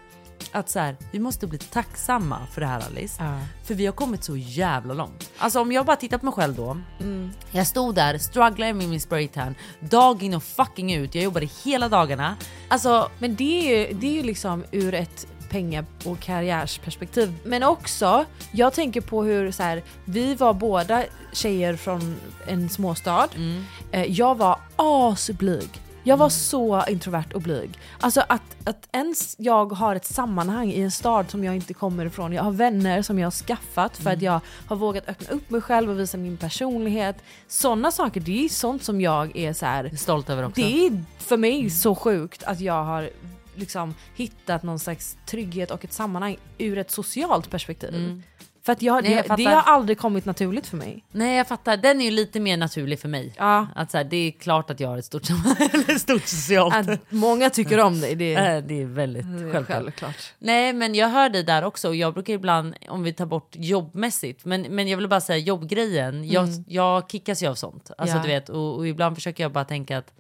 [0.52, 3.16] Att så här, vi måste bli tacksamma för det här Alice.
[3.24, 3.40] Ja.
[3.64, 5.32] För vi har kommit så jävla långt.
[5.38, 6.78] Alltså om jag bara tittar på mig själv då.
[7.00, 7.32] Mm.
[7.52, 11.16] Jag stod där, strugglade med min spraytan, dag in och fucking ut.
[11.16, 12.36] Jag jobbade hela dagarna.
[12.68, 17.34] Alltså, Men det är ju, det är ju liksom ur ett penga och karriärsperspektiv.
[17.44, 22.16] Men också, jag tänker på hur så här, vi var båda tjejer från
[22.48, 23.28] en småstad.
[23.36, 23.66] Mm.
[23.92, 25.70] Eh, Jag var asblyg.
[26.08, 27.80] Jag var så introvert och blyg.
[28.00, 32.06] Alltså att, att ens jag har ett sammanhang i en stad som jag inte kommer
[32.06, 32.34] ifrån.
[32.34, 35.62] Jag har vänner som jag har skaffat för att jag har vågat öppna upp mig
[35.62, 37.16] själv och visa min personlighet.
[37.48, 39.92] Sådana saker, det är sånt som jag är så här.
[39.96, 40.62] stolt över också.
[40.62, 43.10] Det är för mig så sjukt att jag har
[43.56, 47.96] liksom hittat någon slags trygghet och ett sammanhang ur ett socialt perspektiv.
[47.96, 48.24] Mm.
[48.68, 51.04] För att jag, Nej, jag det, har aldrig kommit naturligt för mig.
[51.12, 53.34] Nej jag fattar, den är ju lite mer naturlig för mig.
[53.38, 53.68] Ja.
[53.76, 55.30] Att så här, det är klart att jag har ett stort,
[55.74, 56.76] eller stort socialt.
[56.76, 59.68] Att många tycker om dig, det är, det är väldigt det är självklart.
[59.84, 60.34] självklart.
[60.40, 61.94] Nej men jag hör dig där också.
[61.94, 66.30] Jag brukar ibland, om vi tar bort jobbmässigt, men, men jag vill bara säga jobbgrejen.
[66.30, 66.64] Jag, Mm.
[66.68, 67.92] jag kickas ju av sånt.
[67.98, 68.22] Alltså Ja.
[68.22, 70.14] du vet, och, och ibland försöker jag bara tänka att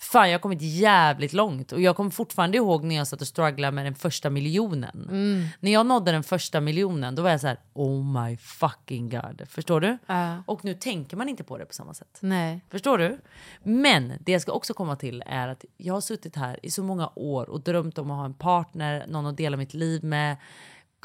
[0.00, 1.72] fan jag har kommit jävligt långt.
[1.72, 5.08] Och jag kommer fortfarande ihåg när jag satt och strugglade med den första miljonen.
[5.10, 5.46] Mm.
[5.60, 9.42] När jag nådde den första miljonen då var jag så här: oh my fucking god.
[9.48, 9.98] Förstår du?
[10.06, 10.42] Ja.
[10.46, 12.18] Och nu tänker man inte på det på samma sätt.
[12.20, 12.64] Nej.
[12.70, 13.18] Förstår du?
[13.62, 16.82] Men det jag ska också komma till är att jag har suttit här i så
[16.82, 20.36] många år och drömt om att ha en partner, någon att dela mitt liv med.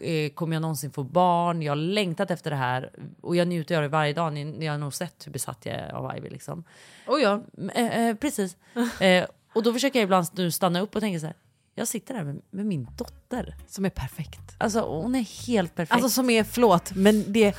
[0.03, 1.61] Eh, Kommer jag någonsin få barn?
[1.61, 2.89] Jag har längtat efter det här
[3.21, 4.33] och jag njuter av det varje dag.
[4.33, 6.63] Ni, ni har nog sett hur besatt jag är av Ivy liksom.
[7.07, 7.41] Oh ja.
[7.73, 8.57] Eh, eh, precis.
[8.99, 11.35] eh, och då försöker jag ibland nu stanna upp och tänka så här.
[11.77, 13.55] Jag sitter här med, med min dotter.
[13.67, 14.55] Som är perfekt.
[14.57, 15.93] Alltså hon är helt perfekt.
[15.93, 17.55] Alltså som är, förlåt, men det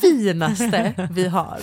[0.00, 1.60] finaste vi har.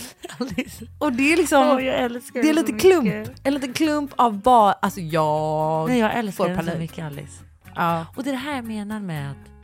[1.00, 5.00] Och det är liksom, älskar det är lite klump, en liten klump av bara, alltså
[5.00, 7.44] jag, Nej, jag älskar den så mycket Alice.
[7.76, 8.06] Ja.
[8.16, 9.57] Och det är det här jag menar med att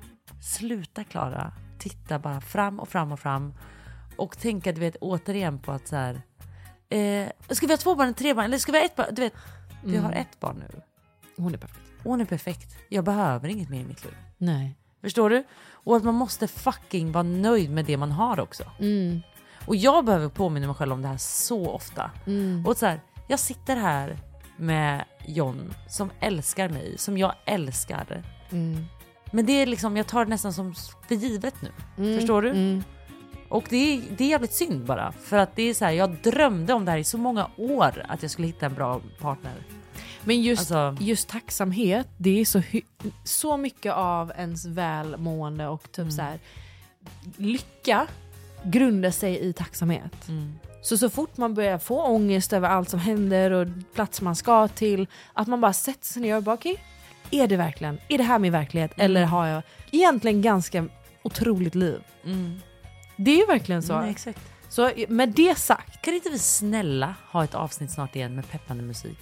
[0.43, 3.53] sluta Klara, titta bara fram och fram och fram
[4.17, 6.21] och tänka du vet återigen på att så här.
[6.89, 9.07] Eh, ska vi ha två barn, tre barn eller ska vi ha ett barn?
[9.11, 9.33] Du vet,
[9.83, 10.03] vi Mm.
[10.05, 10.81] har ett barn nu.
[11.37, 11.79] Hon är perfekt.
[12.03, 12.75] Hon är perfekt.
[12.89, 14.15] Jag behöver inget mer i mitt liv.
[14.37, 14.75] Nej.
[15.01, 15.43] Förstår du?
[15.71, 18.63] Och att man måste fucking vara nöjd med det man har också.
[18.79, 19.21] Mm.
[19.67, 22.11] Och jag behöver påminna mig själv om det här så ofta.
[22.27, 22.65] Mm.
[22.65, 24.17] Och så här, jag sitter här
[24.57, 28.23] med John som älskar mig, som jag älskar.
[28.51, 28.85] Mm.
[29.35, 30.73] Men det är liksom, jag tar det nästan som
[31.07, 31.69] för givet nu.
[31.97, 32.19] Mm.
[32.19, 32.49] Förstår du?
[32.49, 32.83] Mm.
[33.49, 35.11] Och det är, det är jävligt synd bara.
[35.11, 38.05] För att det är så här, jag drömde om det här i så många år
[38.07, 39.53] att jag skulle hitta en bra partner.
[40.23, 42.61] Men just, Alltså- just tacksamhet, det är så,
[43.23, 46.11] så mycket av ens välmående och typ Mm.
[46.11, 46.39] så här,
[47.37, 48.07] lycka
[48.63, 50.27] grundar sig i tacksamhet.
[50.27, 50.53] Mm.
[50.81, 54.67] Så så fort man börjar få ångest över allt som händer och plats man ska
[54.67, 56.83] till, att man bara sätter sig ner och bara okej,
[57.33, 60.87] är det verkligen, är det här min verklighet eller har jag egentligen ganska
[61.23, 62.03] otroligt liv?
[63.15, 63.93] Det är ju verkligen så.
[63.93, 64.39] Mm, exakt.
[64.69, 66.01] Så med det sagt.
[66.01, 69.17] Kan inte vi snälla ha ett avsnitt snart igen med peppande musik?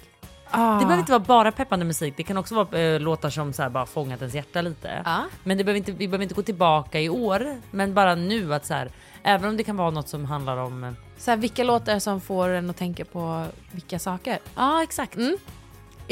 [0.54, 0.72] Ah.
[0.78, 3.62] Det behöver inte vara bara peppande musik, det kan också vara eh, låtar som så
[3.62, 5.02] här bara fångat ens hjärta lite.
[5.04, 5.22] Ah.
[5.44, 8.66] Men det behöver inte, vi behöver inte gå tillbaka i år, men bara nu att
[8.66, 8.90] så här,
[9.22, 10.84] även om det kan vara något som handlar om...
[10.84, 14.38] eh, Så här, vilka låtar som får en att tänka på vilka saker?
[14.56, 15.16] Ja exakt.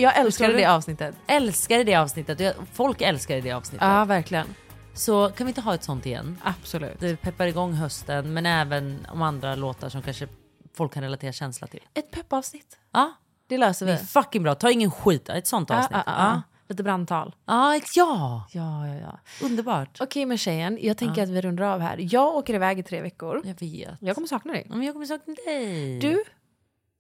[0.01, 1.15] Jag älskade det avsnittet.
[1.27, 3.89] Älskade det avsnittet, Jag- folk älskade det avsnittet.
[3.89, 4.47] Ja, verkligen.
[4.95, 6.39] Så kan vi inte ha ett sånt igen?
[6.45, 7.01] Absolut.
[7.01, 10.29] Det peppar igång hösten, men även om andra låtar som kanske
[10.75, 11.81] folk kan relatera känsla till.
[11.95, 12.79] Ett peppavsnitt.
[12.93, 13.13] Ja,
[13.47, 13.99] Det löser det vi.
[13.99, 14.55] är fucking bra.
[14.55, 15.97] Ta ingen skit, ett sånt Ah, avsnitt.
[15.97, 16.43] ah, ah, ah.
[16.69, 17.35] Lite brandtal.
[17.47, 18.47] Ja, ex- ja.
[18.53, 19.19] Ja, ja, ja.
[19.47, 19.97] Underbart.
[20.01, 21.23] Okej men tjejen, jag tänker Ja.
[21.23, 21.97] att vi rundar av här.
[22.01, 23.43] Jag åker iväg i tre veckor.
[23.45, 23.91] Jag vet.
[24.01, 24.67] Jag kommer sakna dig.
[24.71, 25.99] Men jag kommer sakna dig.
[26.01, 26.25] Du,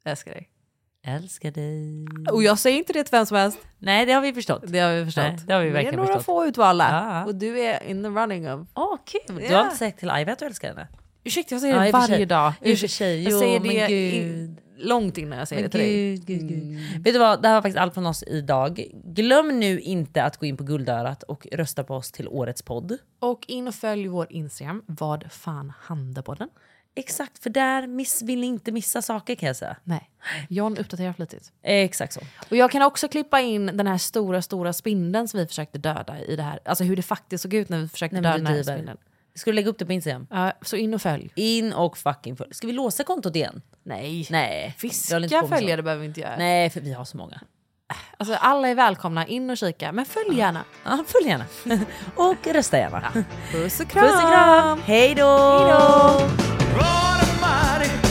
[0.04, 0.50] älskar dig.
[1.02, 2.06] Älskar dig.
[2.32, 3.58] Och jag säger inte det till vem som helst.
[3.78, 4.62] Nej, det har vi förstått.
[4.66, 5.24] Det har vi förstått.
[5.24, 6.24] Nej, det har vi är verkligen några förstått.
[6.24, 6.88] få utvalda.
[6.90, 7.24] Ja.
[7.24, 8.68] Och du är in the running of...
[8.74, 9.36] Åh, kul.
[9.36, 9.56] Du Ja.
[9.56, 10.88] har inte sagt till Ivy att du älskar henne?
[11.24, 12.26] Ursäkta, jag säger Ja, det i varje sig.
[12.26, 12.52] dag.
[12.62, 13.22] I sig.
[13.24, 14.14] Jag säger det gud.
[14.14, 16.16] in, långt innan jag säger Men det till dig.
[16.16, 17.02] gud, gud, gud.
[17.04, 18.84] Vet du vad, det här var faktiskt allt från oss idag.
[19.04, 22.98] Glöm nu inte att gå in på Guldörat och rösta på oss till årets podd.
[23.20, 26.48] Och in och följ vår Instagram, vad fan handlar podden?
[26.94, 29.76] Exakt, för där miss, vill ni inte missa saker kan jag säga.
[29.84, 30.10] Nej,
[30.48, 31.52] John uppdaterar flitigt.
[31.62, 32.20] Exakt så.
[32.50, 36.20] Och jag kan också klippa in den här stora, stora spindeln som vi försökte döda
[36.20, 36.60] i det här.
[36.64, 38.98] Alltså hur det faktiskt såg ut när vi försökte Nej, döda den här spindeln.
[39.34, 40.26] Ska du lägga upp det på Instagram?
[40.30, 41.32] Ja, så in och följ.
[41.34, 42.54] In och fucking följ.
[42.54, 43.62] Ska vi låsa kontot igen?
[43.82, 44.26] Nej.
[44.30, 44.74] Nej.
[44.78, 46.36] Fiska följare behöver vi inte göra.
[46.36, 47.40] Nej, för vi har så många.
[48.16, 49.92] Alltså, alla är välkomna, in och kika.
[49.92, 50.64] Men följ gärna.
[50.84, 51.44] Ja, följ gärna.
[52.16, 53.12] och rösta gärna.
[53.52, 54.04] Puss och kram!
[54.04, 54.80] Puss och kram.
[54.84, 56.59] Hej då!
[56.72, 58.09] Lord Almighty.